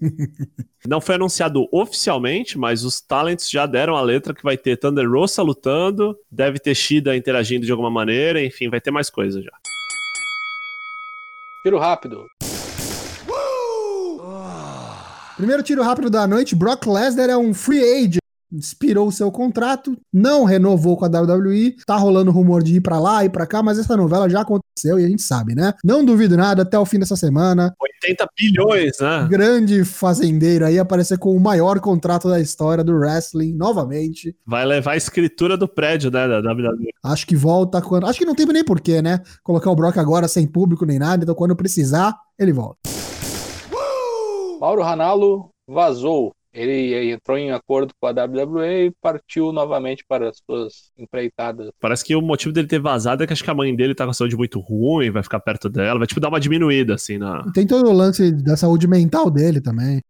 Não 0.86 1.00
foi 1.00 1.14
anunciado 1.14 1.68
oficialmente, 1.72 2.58
mas 2.58 2.84
os 2.84 3.00
talents 3.00 3.50
já 3.50 3.66
deram 3.66 3.96
a 3.96 4.02
letra 4.02 4.34
que 4.34 4.42
vai 4.42 4.56
ter 4.56 4.76
Thunder 4.76 5.08
Rosa 5.10 5.42
lutando, 5.42 6.16
deve 6.30 6.58
ter 6.58 6.74
Shida 6.74 7.16
interagindo 7.16 7.64
de 7.64 7.72
alguma 7.72 7.90
maneira, 7.90 8.44
enfim, 8.44 8.68
vai 8.68 8.80
ter 8.80 8.90
mais 8.90 9.08
coisa 9.08 9.40
já. 9.40 9.52
Tiro 11.62 11.78
rápido. 11.78 12.26
Primeiro 15.36 15.62
tiro 15.62 15.82
rápido 15.82 16.10
da 16.10 16.26
noite, 16.26 16.54
Brock 16.54 16.86
Lesnar 16.86 17.30
é 17.30 17.36
um 17.36 17.54
free 17.54 17.82
agent. 17.82 18.22
Expirou 18.52 19.08
o 19.08 19.12
seu 19.12 19.32
contrato, 19.32 19.96
não 20.12 20.44
renovou 20.44 20.94
com 20.94 21.06
a 21.06 21.08
WWE, 21.08 21.74
tá 21.86 21.96
rolando 21.96 22.30
rumor 22.30 22.62
de 22.62 22.76
ir 22.76 22.80
pra 22.82 23.00
lá 23.00 23.24
e 23.24 23.30
pra 23.30 23.46
cá, 23.46 23.62
mas 23.62 23.78
essa 23.78 23.96
novela 23.96 24.28
já 24.28 24.42
aconteceu 24.42 25.00
e 25.00 25.04
a 25.06 25.08
gente 25.08 25.22
sabe, 25.22 25.54
né? 25.54 25.72
Não 25.82 26.04
duvido 26.04 26.36
nada, 26.36 26.62
até 26.62 26.78
o 26.78 26.84
fim 26.84 26.98
dessa 26.98 27.16
semana, 27.16 27.74
80 28.04 28.26
bilhões, 28.38 28.98
né? 29.00 29.26
grande 29.28 29.84
fazendeiro 29.84 30.66
aí 30.66 30.78
aparecer 30.78 31.18
com 31.18 31.36
o 31.36 31.40
maior 31.40 31.80
contrato 31.80 32.28
da 32.28 32.40
história 32.40 32.82
do 32.82 32.94
wrestling 32.94 33.54
novamente. 33.54 34.36
Vai 34.46 34.64
levar 34.64 34.92
a 34.92 34.96
escritura 34.96 35.56
do 35.56 35.68
prédio, 35.68 36.10
né, 36.10 36.26
da 36.26 36.38
WWE. 36.38 36.90
Acho 37.04 37.26
que 37.26 37.36
volta 37.36 37.80
quando. 37.80 38.06
Acho 38.06 38.18
que 38.18 38.24
não 38.24 38.34
tem 38.34 38.46
nem 38.46 38.64
porquê, 38.64 39.00
né? 39.00 39.20
Colocar 39.42 39.70
o 39.70 39.76
Brock 39.76 39.96
agora 39.98 40.28
sem 40.28 40.46
público 40.46 40.84
nem 40.84 40.98
nada, 40.98 41.22
então 41.22 41.34
quando 41.34 41.56
precisar, 41.56 42.14
ele 42.38 42.52
volta. 42.52 42.78
Mauro 44.60 44.82
Ranallo 44.82 45.50
vazou. 45.66 46.32
Ele 46.52 47.10
entrou 47.10 47.38
em 47.38 47.50
acordo 47.50 47.94
com 47.98 48.06
a 48.06 48.10
WWE 48.10 48.86
e 48.86 48.92
partiu 49.00 49.52
novamente 49.52 50.04
para 50.06 50.28
as 50.28 50.36
suas 50.44 50.92
empreitadas. 50.98 51.70
Parece 51.80 52.04
que 52.04 52.14
o 52.14 52.20
motivo 52.20 52.52
dele 52.52 52.68
ter 52.68 52.78
vazado 52.78 53.22
é 53.22 53.26
que 53.26 53.32
acho 53.32 53.42
que 53.42 53.50
a 53.50 53.54
mãe 53.54 53.74
dele 53.74 53.94
tá 53.94 54.04
com 54.04 54.10
a 54.10 54.14
saúde 54.14 54.36
muito 54.36 54.60
ruim, 54.60 55.10
vai 55.10 55.22
ficar 55.22 55.40
perto 55.40 55.68
dela, 55.70 55.98
vai 55.98 56.06
tipo 56.06 56.20
dar 56.20 56.28
uma 56.28 56.40
diminuída, 56.40 56.94
assim, 56.94 57.16
na. 57.16 57.42
Tem 57.52 57.66
todo 57.66 57.88
o 57.88 57.92
lance 57.92 58.30
da 58.30 58.56
saúde 58.56 58.86
mental 58.86 59.30
dele 59.30 59.60
também. 59.60 60.02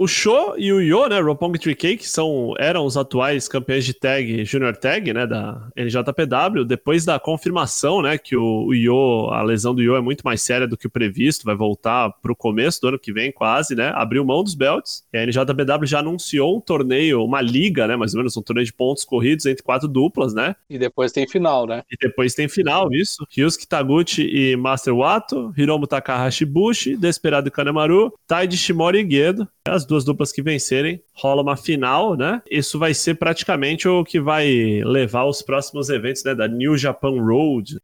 O 0.00 0.06
Sho 0.06 0.54
e 0.56 0.72
o 0.72 0.80
Yo, 0.80 1.08
né, 1.08 1.18
Roppongi 1.18 1.58
3K, 1.58 1.98
que 1.98 2.08
são, 2.08 2.54
eram 2.56 2.86
os 2.86 2.96
atuais 2.96 3.48
campeões 3.48 3.84
de 3.84 3.92
tag, 3.92 4.44
Junior 4.44 4.76
Tag, 4.76 5.12
né, 5.12 5.26
da 5.26 5.68
NJPW, 5.76 6.64
depois 6.64 7.04
da 7.04 7.18
confirmação, 7.18 8.00
né, 8.00 8.16
que 8.16 8.36
o, 8.36 8.66
o 8.66 8.74
Yo, 8.74 9.28
a 9.32 9.42
lesão 9.42 9.74
do 9.74 9.82
Yo 9.82 9.96
é 9.96 10.00
muito 10.00 10.22
mais 10.22 10.40
séria 10.40 10.68
do 10.68 10.76
que 10.76 10.86
o 10.86 10.90
previsto, 10.90 11.44
vai 11.44 11.56
voltar 11.56 12.12
pro 12.22 12.36
começo 12.36 12.80
do 12.80 12.86
ano 12.86 12.98
que 13.00 13.12
vem, 13.12 13.32
quase, 13.32 13.74
né, 13.74 13.90
abriu 13.92 14.24
mão 14.24 14.44
dos 14.44 14.54
belts, 14.54 15.02
e 15.12 15.18
a 15.18 15.26
NJPW 15.26 15.84
já 15.84 15.98
anunciou 15.98 16.56
um 16.56 16.60
torneio, 16.60 17.24
uma 17.24 17.40
liga, 17.40 17.88
né, 17.88 17.96
mais 17.96 18.14
ou 18.14 18.18
menos, 18.18 18.36
um 18.36 18.42
torneio 18.42 18.66
de 18.66 18.72
pontos 18.72 19.04
corridos 19.04 19.46
entre 19.46 19.64
quatro 19.64 19.88
duplas, 19.88 20.32
né, 20.32 20.54
E 20.70 20.78
depois 20.78 21.10
tem 21.10 21.26
final, 21.26 21.66
né? 21.66 21.82
e 21.90 21.96
depois 21.96 22.34
tem 22.34 22.48
final, 22.48 22.88
isso. 22.92 23.26
Ryusuke 23.36 23.66
Taguchi 23.66 24.22
e 24.22 24.56
Master 24.56 24.94
Wato, 24.94 25.52
Hiromu 25.58 25.88
Takahashi 25.88 26.44
Bushi, 26.44 26.96
Desperado 26.96 27.50
Kanemaru, 27.50 28.12
Taiji 28.28 28.56
Shimori 28.56 29.00
e 29.00 29.10
Gedo. 29.10 29.48
As 29.66 29.87
duas 29.88 30.04
duplas 30.04 30.30
que 30.30 30.42
vencerem, 30.42 31.02
rola 31.14 31.42
uma 31.42 31.56
final, 31.56 32.16
né? 32.16 32.40
Isso 32.48 32.78
vai 32.78 32.94
ser 32.94 33.14
praticamente 33.16 33.88
o 33.88 34.04
que 34.04 34.20
vai 34.20 34.82
levar 34.84 35.24
os 35.24 35.42
próximos 35.42 35.88
eventos, 35.88 36.22
né? 36.22 36.34
Da 36.34 36.46
New 36.46 36.76
Japan 36.76 37.20
Road. 37.20 37.78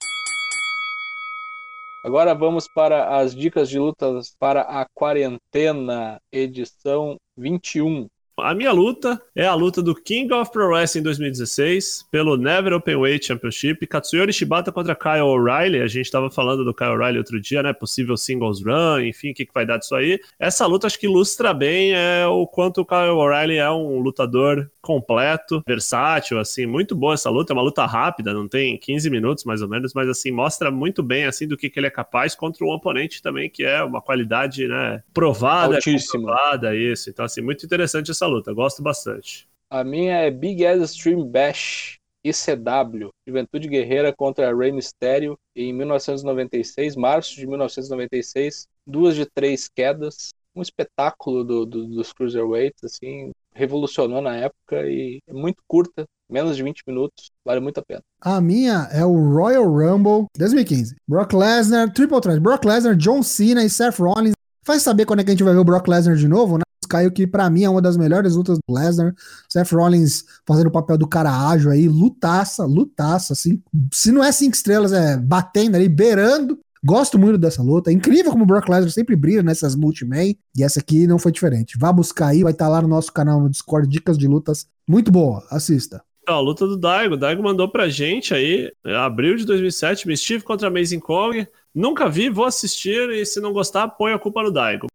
Agora 2.04 2.34
vamos 2.34 2.68
para 2.68 3.16
as 3.16 3.34
dicas 3.34 3.68
de 3.70 3.78
lutas 3.78 4.36
para 4.38 4.60
a 4.60 4.86
quarentena, 4.94 6.20
edição 6.30 7.16
21. 7.36 8.06
A 8.36 8.52
minha 8.52 8.72
luta 8.72 9.22
é 9.34 9.46
a 9.46 9.54
luta 9.54 9.80
do 9.80 9.94
King 9.94 10.32
of 10.34 10.50
Pro 10.50 10.66
Wrestling 10.68 11.02
2016 11.02 12.06
pelo 12.10 12.36
Never 12.36 12.72
Openweight 12.72 13.24
Championship. 13.24 13.86
Katsuyoshi 13.86 14.32
Shibata 14.32 14.72
contra 14.72 14.94
Kyle 14.96 15.22
O'Reilly. 15.22 15.80
A 15.80 15.86
gente 15.86 16.06
estava 16.06 16.28
falando 16.28 16.64
do 16.64 16.74
Kyle 16.74 16.90
O'Reilly 16.90 17.18
outro 17.18 17.40
dia, 17.40 17.62
né? 17.62 17.72
Possível 17.72 18.16
singles 18.16 18.60
run, 18.60 19.00
enfim, 19.02 19.30
o 19.30 19.34
que, 19.34 19.46
que 19.46 19.54
vai 19.54 19.64
dar 19.64 19.78
disso 19.78 19.94
aí. 19.94 20.18
Essa 20.38 20.66
luta 20.66 20.88
acho 20.88 20.98
que 20.98 21.06
ilustra 21.06 21.54
bem 21.54 21.92
é, 21.94 22.26
o 22.26 22.44
quanto 22.44 22.80
o 22.80 22.84
Kyle 22.84 23.10
O'Reilly 23.10 23.56
é 23.56 23.70
um 23.70 24.00
lutador 24.00 24.68
completo, 24.80 25.62
versátil, 25.66 26.38
assim, 26.38 26.66
muito 26.66 26.94
boa 26.94 27.14
essa 27.14 27.30
luta. 27.30 27.52
É 27.52 27.54
uma 27.54 27.62
luta 27.62 27.86
rápida, 27.86 28.34
não 28.34 28.48
tem 28.48 28.76
15 28.76 29.08
minutos 29.10 29.44
mais 29.44 29.62
ou 29.62 29.68
menos, 29.68 29.94
mas 29.94 30.08
assim, 30.08 30.30
mostra 30.30 30.70
muito 30.70 31.02
bem 31.02 31.24
assim 31.24 31.46
do 31.46 31.56
que, 31.56 31.70
que 31.70 31.78
ele 31.78 31.86
é 31.86 31.90
capaz 31.90 32.34
contra 32.34 32.64
um 32.64 32.70
oponente 32.70 33.22
também 33.22 33.48
que 33.48 33.64
é 33.64 33.82
uma 33.82 34.02
qualidade, 34.02 34.66
né, 34.68 35.02
provada, 35.14 35.76
Altíssima. 35.76 36.24
comprovada, 36.24 36.76
isso. 36.76 37.08
Então, 37.08 37.24
assim, 37.24 37.40
muito 37.40 37.64
interessante 37.64 38.10
essa 38.10 38.23
luta, 38.26 38.52
gosto 38.52 38.82
bastante. 38.82 39.46
A 39.70 39.82
minha 39.82 40.14
é 40.18 40.30
Big 40.30 40.64
Ass 40.66 40.90
Stream 40.92 41.26
Bash 41.26 41.98
ICW, 42.24 43.10
Juventude 43.26 43.68
Guerreira 43.68 44.12
contra 44.12 44.54
Rey 44.56 44.72
Mysterio 44.72 45.36
em 45.54 45.72
1996, 45.72 46.96
março 46.96 47.34
de 47.36 47.46
1996, 47.46 48.66
duas 48.86 49.14
de 49.14 49.26
três 49.26 49.68
quedas, 49.68 50.30
um 50.54 50.62
espetáculo 50.62 51.44
do- 51.44 51.66
do- 51.66 51.86
dos 51.86 52.12
cruiserweights, 52.12 52.82
assim, 52.84 53.30
revolucionou 53.54 54.20
na 54.22 54.36
época 54.36 54.86
e 54.86 55.18
é 55.28 55.32
muito 55.32 55.62
curta, 55.68 56.04
menos 56.30 56.56
de 56.56 56.62
20 56.62 56.82
minutos, 56.86 57.30
vale 57.44 57.60
muito 57.60 57.78
a 57.78 57.82
pena. 57.84 58.00
A 58.20 58.40
minha 58.40 58.88
é 58.92 59.04
o 59.04 59.12
Royal 59.34 59.64
Rumble 59.64 60.26
2015. 60.38 60.96
Brock 61.06 61.32
Lesnar, 61.34 61.92
Triple 61.92 62.20
Threat, 62.20 62.40
Brock 62.40 62.64
Lesnar, 62.64 62.96
John 62.96 63.22
Cena 63.22 63.62
e 63.64 63.68
Seth 63.70 63.98
Rollins. 63.98 64.32
Vai 64.66 64.80
saber 64.80 65.04
quando 65.04 65.20
é 65.20 65.24
que 65.24 65.30
a 65.30 65.34
gente 65.34 65.44
vai 65.44 65.52
ver 65.52 65.60
o 65.60 65.64
Brock 65.64 65.86
Lesnar 65.88 66.16
de 66.16 66.26
novo, 66.26 66.56
né? 66.56 66.63
Caiu 66.94 67.10
que 67.10 67.26
pra 67.26 67.50
mim 67.50 67.64
é 67.64 67.68
uma 67.68 67.82
das 67.82 67.96
melhores 67.96 68.36
lutas 68.36 68.56
do 68.56 68.72
Lesnar. 68.72 69.12
Seth 69.48 69.72
Rollins 69.72 70.22
fazendo 70.46 70.68
o 70.68 70.70
papel 70.70 70.96
do 70.96 71.08
cara 71.08 71.48
ágil 71.48 71.72
aí, 71.72 71.88
lutaça, 71.88 72.64
lutaça, 72.64 73.32
assim. 73.32 73.60
Se 73.92 74.12
não 74.12 74.22
é 74.22 74.30
cinco 74.30 74.54
estrelas, 74.54 74.92
é 74.92 75.16
batendo 75.16 75.74
ali, 75.74 75.88
beirando. 75.88 76.56
Gosto 76.84 77.18
muito 77.18 77.36
dessa 77.36 77.64
luta. 77.64 77.90
É 77.90 77.92
incrível 77.92 78.30
como 78.30 78.44
o 78.44 78.46
Brock 78.46 78.68
Lesnar 78.68 78.92
sempre 78.92 79.16
brilha 79.16 79.42
nessas 79.42 79.74
multi-man. 79.74 80.34
E 80.56 80.62
essa 80.62 80.78
aqui 80.78 81.04
não 81.04 81.18
foi 81.18 81.32
diferente. 81.32 81.76
Vá 81.76 81.92
buscar 81.92 82.28
aí, 82.28 82.44
vai 82.44 82.52
estar 82.52 82.68
lá 82.68 82.80
no 82.80 82.86
nosso 82.86 83.12
canal 83.12 83.40
no 83.40 83.50
Discord, 83.50 83.88
Dicas 83.88 84.16
de 84.16 84.28
Lutas. 84.28 84.68
Muito 84.88 85.10
boa, 85.10 85.44
assista. 85.50 86.00
A 86.28 86.38
luta 86.38 86.64
do 86.64 86.76
Daigo. 86.76 87.14
O 87.14 87.18
Daigo 87.18 87.42
mandou 87.42 87.68
pra 87.68 87.88
gente 87.88 88.32
aí, 88.32 88.70
em 88.86 88.94
abril 88.94 89.34
de 89.34 89.44
2007, 89.44 90.06
Mischief 90.06 90.44
contra 90.44 90.68
Amazing 90.68 91.00
Kong. 91.00 91.44
Nunca 91.74 92.08
vi, 92.08 92.30
vou 92.30 92.44
assistir 92.44 93.10
e 93.10 93.26
se 93.26 93.40
não 93.40 93.52
gostar, 93.52 93.88
põe 93.88 94.12
a 94.12 94.18
culpa 94.18 94.44
no 94.44 94.52
Daigo. 94.52 94.86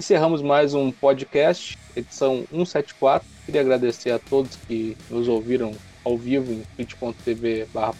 Encerramos 0.00 0.40
mais 0.40 0.72
um 0.72 0.90
podcast, 0.90 1.78
edição 1.94 2.46
174. 2.50 3.28
Queria 3.44 3.60
agradecer 3.60 4.10
a 4.10 4.18
todos 4.18 4.56
que 4.56 4.96
nos 5.10 5.28
ouviram 5.28 5.72
ao 6.02 6.16
vivo 6.16 6.50
em 6.54 6.62
twitch.tv 6.74 7.66
barra. 7.66 7.94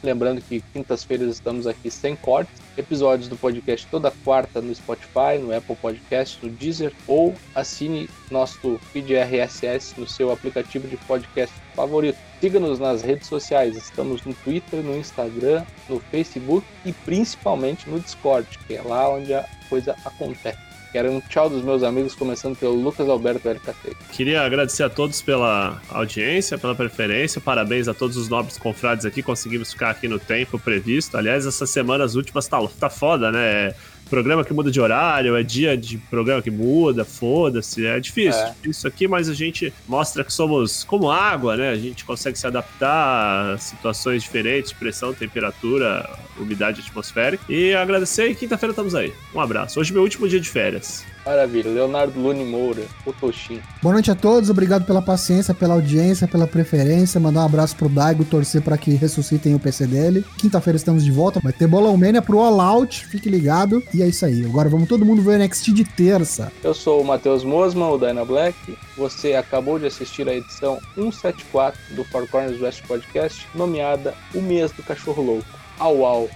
Lembrando 0.00 0.40
que 0.40 0.60
quintas-feiras 0.72 1.28
estamos 1.34 1.66
aqui 1.66 1.90
sem 1.90 2.14
cortes. 2.14 2.54
Episódios 2.78 3.26
do 3.26 3.36
podcast 3.36 3.84
toda 3.88 4.12
quarta 4.24 4.60
no 4.60 4.72
Spotify, 4.72 5.38
no 5.40 5.52
Apple 5.52 5.74
Podcast, 5.74 6.38
no 6.40 6.48
Deezer 6.48 6.92
ou 7.08 7.34
assine 7.52 8.08
nosso 8.30 8.78
feed 8.92 9.12
RSS 9.12 9.98
no 9.98 10.06
seu 10.06 10.30
aplicativo 10.30 10.86
de 10.86 10.96
podcast 10.98 11.52
favorito. 11.74 12.16
Siga-nos 12.40 12.78
nas 12.78 13.02
redes 13.02 13.26
sociais. 13.26 13.76
Estamos 13.76 14.24
no 14.24 14.34
Twitter, 14.34 14.80
no 14.84 14.96
Instagram, 14.96 15.64
no 15.88 15.98
Facebook 15.98 16.64
e 16.84 16.92
principalmente 16.92 17.90
no 17.90 17.98
Discord, 17.98 18.46
que 18.68 18.76
é 18.76 18.82
lá 18.82 19.12
onde 19.12 19.34
a 19.34 19.44
coisa 19.68 19.96
acontece. 20.04 20.71
Quero 20.92 21.10
um 21.10 21.20
tchau 21.22 21.48
dos 21.48 21.64
meus 21.64 21.82
amigos, 21.82 22.14
começando 22.14 22.54
pelo 22.54 22.74
Lucas 22.74 23.08
Alberto 23.08 23.48
LKT. 23.48 23.96
Queria 24.12 24.42
agradecer 24.42 24.82
a 24.82 24.90
todos 24.90 25.22
pela 25.22 25.80
audiência, 25.88 26.58
pela 26.58 26.74
preferência. 26.74 27.40
Parabéns 27.40 27.88
a 27.88 27.94
todos 27.94 28.18
os 28.18 28.28
nobres 28.28 28.58
confrades 28.58 29.06
aqui. 29.06 29.22
Conseguimos 29.22 29.72
ficar 29.72 29.88
aqui 29.88 30.06
no 30.06 30.18
tempo 30.18 30.58
previsto. 30.58 31.16
Aliás, 31.16 31.46
essas 31.46 31.70
semanas 31.70 32.14
últimas 32.14 32.46
tá, 32.46 32.58
tá 32.78 32.90
foda, 32.90 33.32
né? 33.32 33.74
Programa 34.12 34.44
que 34.44 34.52
muda 34.52 34.70
de 34.70 34.78
horário, 34.78 35.34
é 35.34 35.42
dia 35.42 35.74
de 35.74 35.96
programa 35.96 36.42
que 36.42 36.50
muda, 36.50 37.02
foda-se. 37.02 37.86
É 37.86 37.98
difícil, 37.98 38.42
É. 38.42 38.54
isso 38.62 38.86
aqui, 38.86 39.08
mas 39.08 39.26
a 39.26 39.32
gente 39.32 39.72
mostra 39.88 40.22
que 40.22 40.30
somos 40.30 40.84
como 40.84 41.10
água, 41.10 41.56
né? 41.56 41.70
A 41.70 41.76
gente 41.76 42.04
consegue 42.04 42.38
se 42.38 42.46
adaptar 42.46 43.54
a 43.54 43.56
situações 43.56 44.22
diferentes, 44.22 44.70
pressão, 44.70 45.14
temperatura, 45.14 46.06
umidade 46.38 46.82
atmosférica. 46.82 47.42
E 47.48 47.72
agradecer 47.72 48.28
e 48.28 48.34
quinta-feira 48.34 48.72
estamos 48.72 48.94
aí. 48.94 49.14
Um 49.34 49.40
abraço. 49.40 49.80
Hoje 49.80 49.92
é 49.92 49.94
meu 49.94 50.02
último 50.02 50.28
dia 50.28 50.38
de 50.38 50.48
férias. 50.50 51.06
Maravilha. 51.24 51.70
Leonardo 51.70 52.20
Lune 52.20 52.44
Moura, 52.44 52.82
o 53.06 53.12
Toshin. 53.12 53.60
Boa 53.80 53.92
noite 53.92 54.10
a 54.10 54.14
todos, 54.14 54.50
obrigado 54.50 54.84
pela 54.84 55.00
paciência, 55.00 55.54
pela 55.54 55.74
audiência, 55.74 56.26
pela 56.26 56.46
preferência. 56.46 57.20
Mandar 57.20 57.42
um 57.42 57.46
abraço 57.46 57.76
pro 57.76 57.88
Daigo, 57.88 58.24
torcer 58.24 58.62
para 58.62 58.76
que 58.76 58.94
ressuscitem 58.94 59.54
o 59.54 59.58
PC 59.58 59.86
dele. 59.86 60.24
Quinta-feira 60.36 60.76
estamos 60.76 61.04
de 61.04 61.10
volta, 61.10 61.40
vai 61.40 61.52
ter 61.52 61.66
Bolão 61.66 61.96
Mania 61.96 62.20
pro 62.20 62.40
All 62.40 62.60
Out, 62.60 63.06
fique 63.06 63.28
ligado. 63.28 63.82
E 63.94 64.02
é 64.02 64.08
isso 64.08 64.24
aí, 64.24 64.44
agora 64.44 64.68
vamos 64.68 64.88
todo 64.88 65.04
mundo 65.04 65.22
ver 65.22 65.38
o 65.38 65.44
NXT 65.44 65.72
de 65.72 65.84
terça. 65.84 66.52
Eu 66.62 66.74
sou 66.74 67.00
o 67.00 67.04
Matheus 67.04 67.44
Mosman, 67.44 67.88
o 67.88 67.98
Dyna 67.98 68.24
Black. 68.24 68.76
Você 68.96 69.34
acabou 69.34 69.78
de 69.78 69.86
assistir 69.86 70.28
a 70.28 70.34
edição 70.34 70.78
174 70.94 71.78
do 71.94 72.04
Four 72.04 72.28
Corners 72.28 72.60
West 72.60 72.82
Podcast, 72.86 73.46
nomeada 73.54 74.14
O 74.34 74.40
Mês 74.40 74.72
do 74.72 74.82
Cachorro 74.82 75.22
Louco. 75.22 75.62
Au, 75.78 76.04
au. 76.04 76.30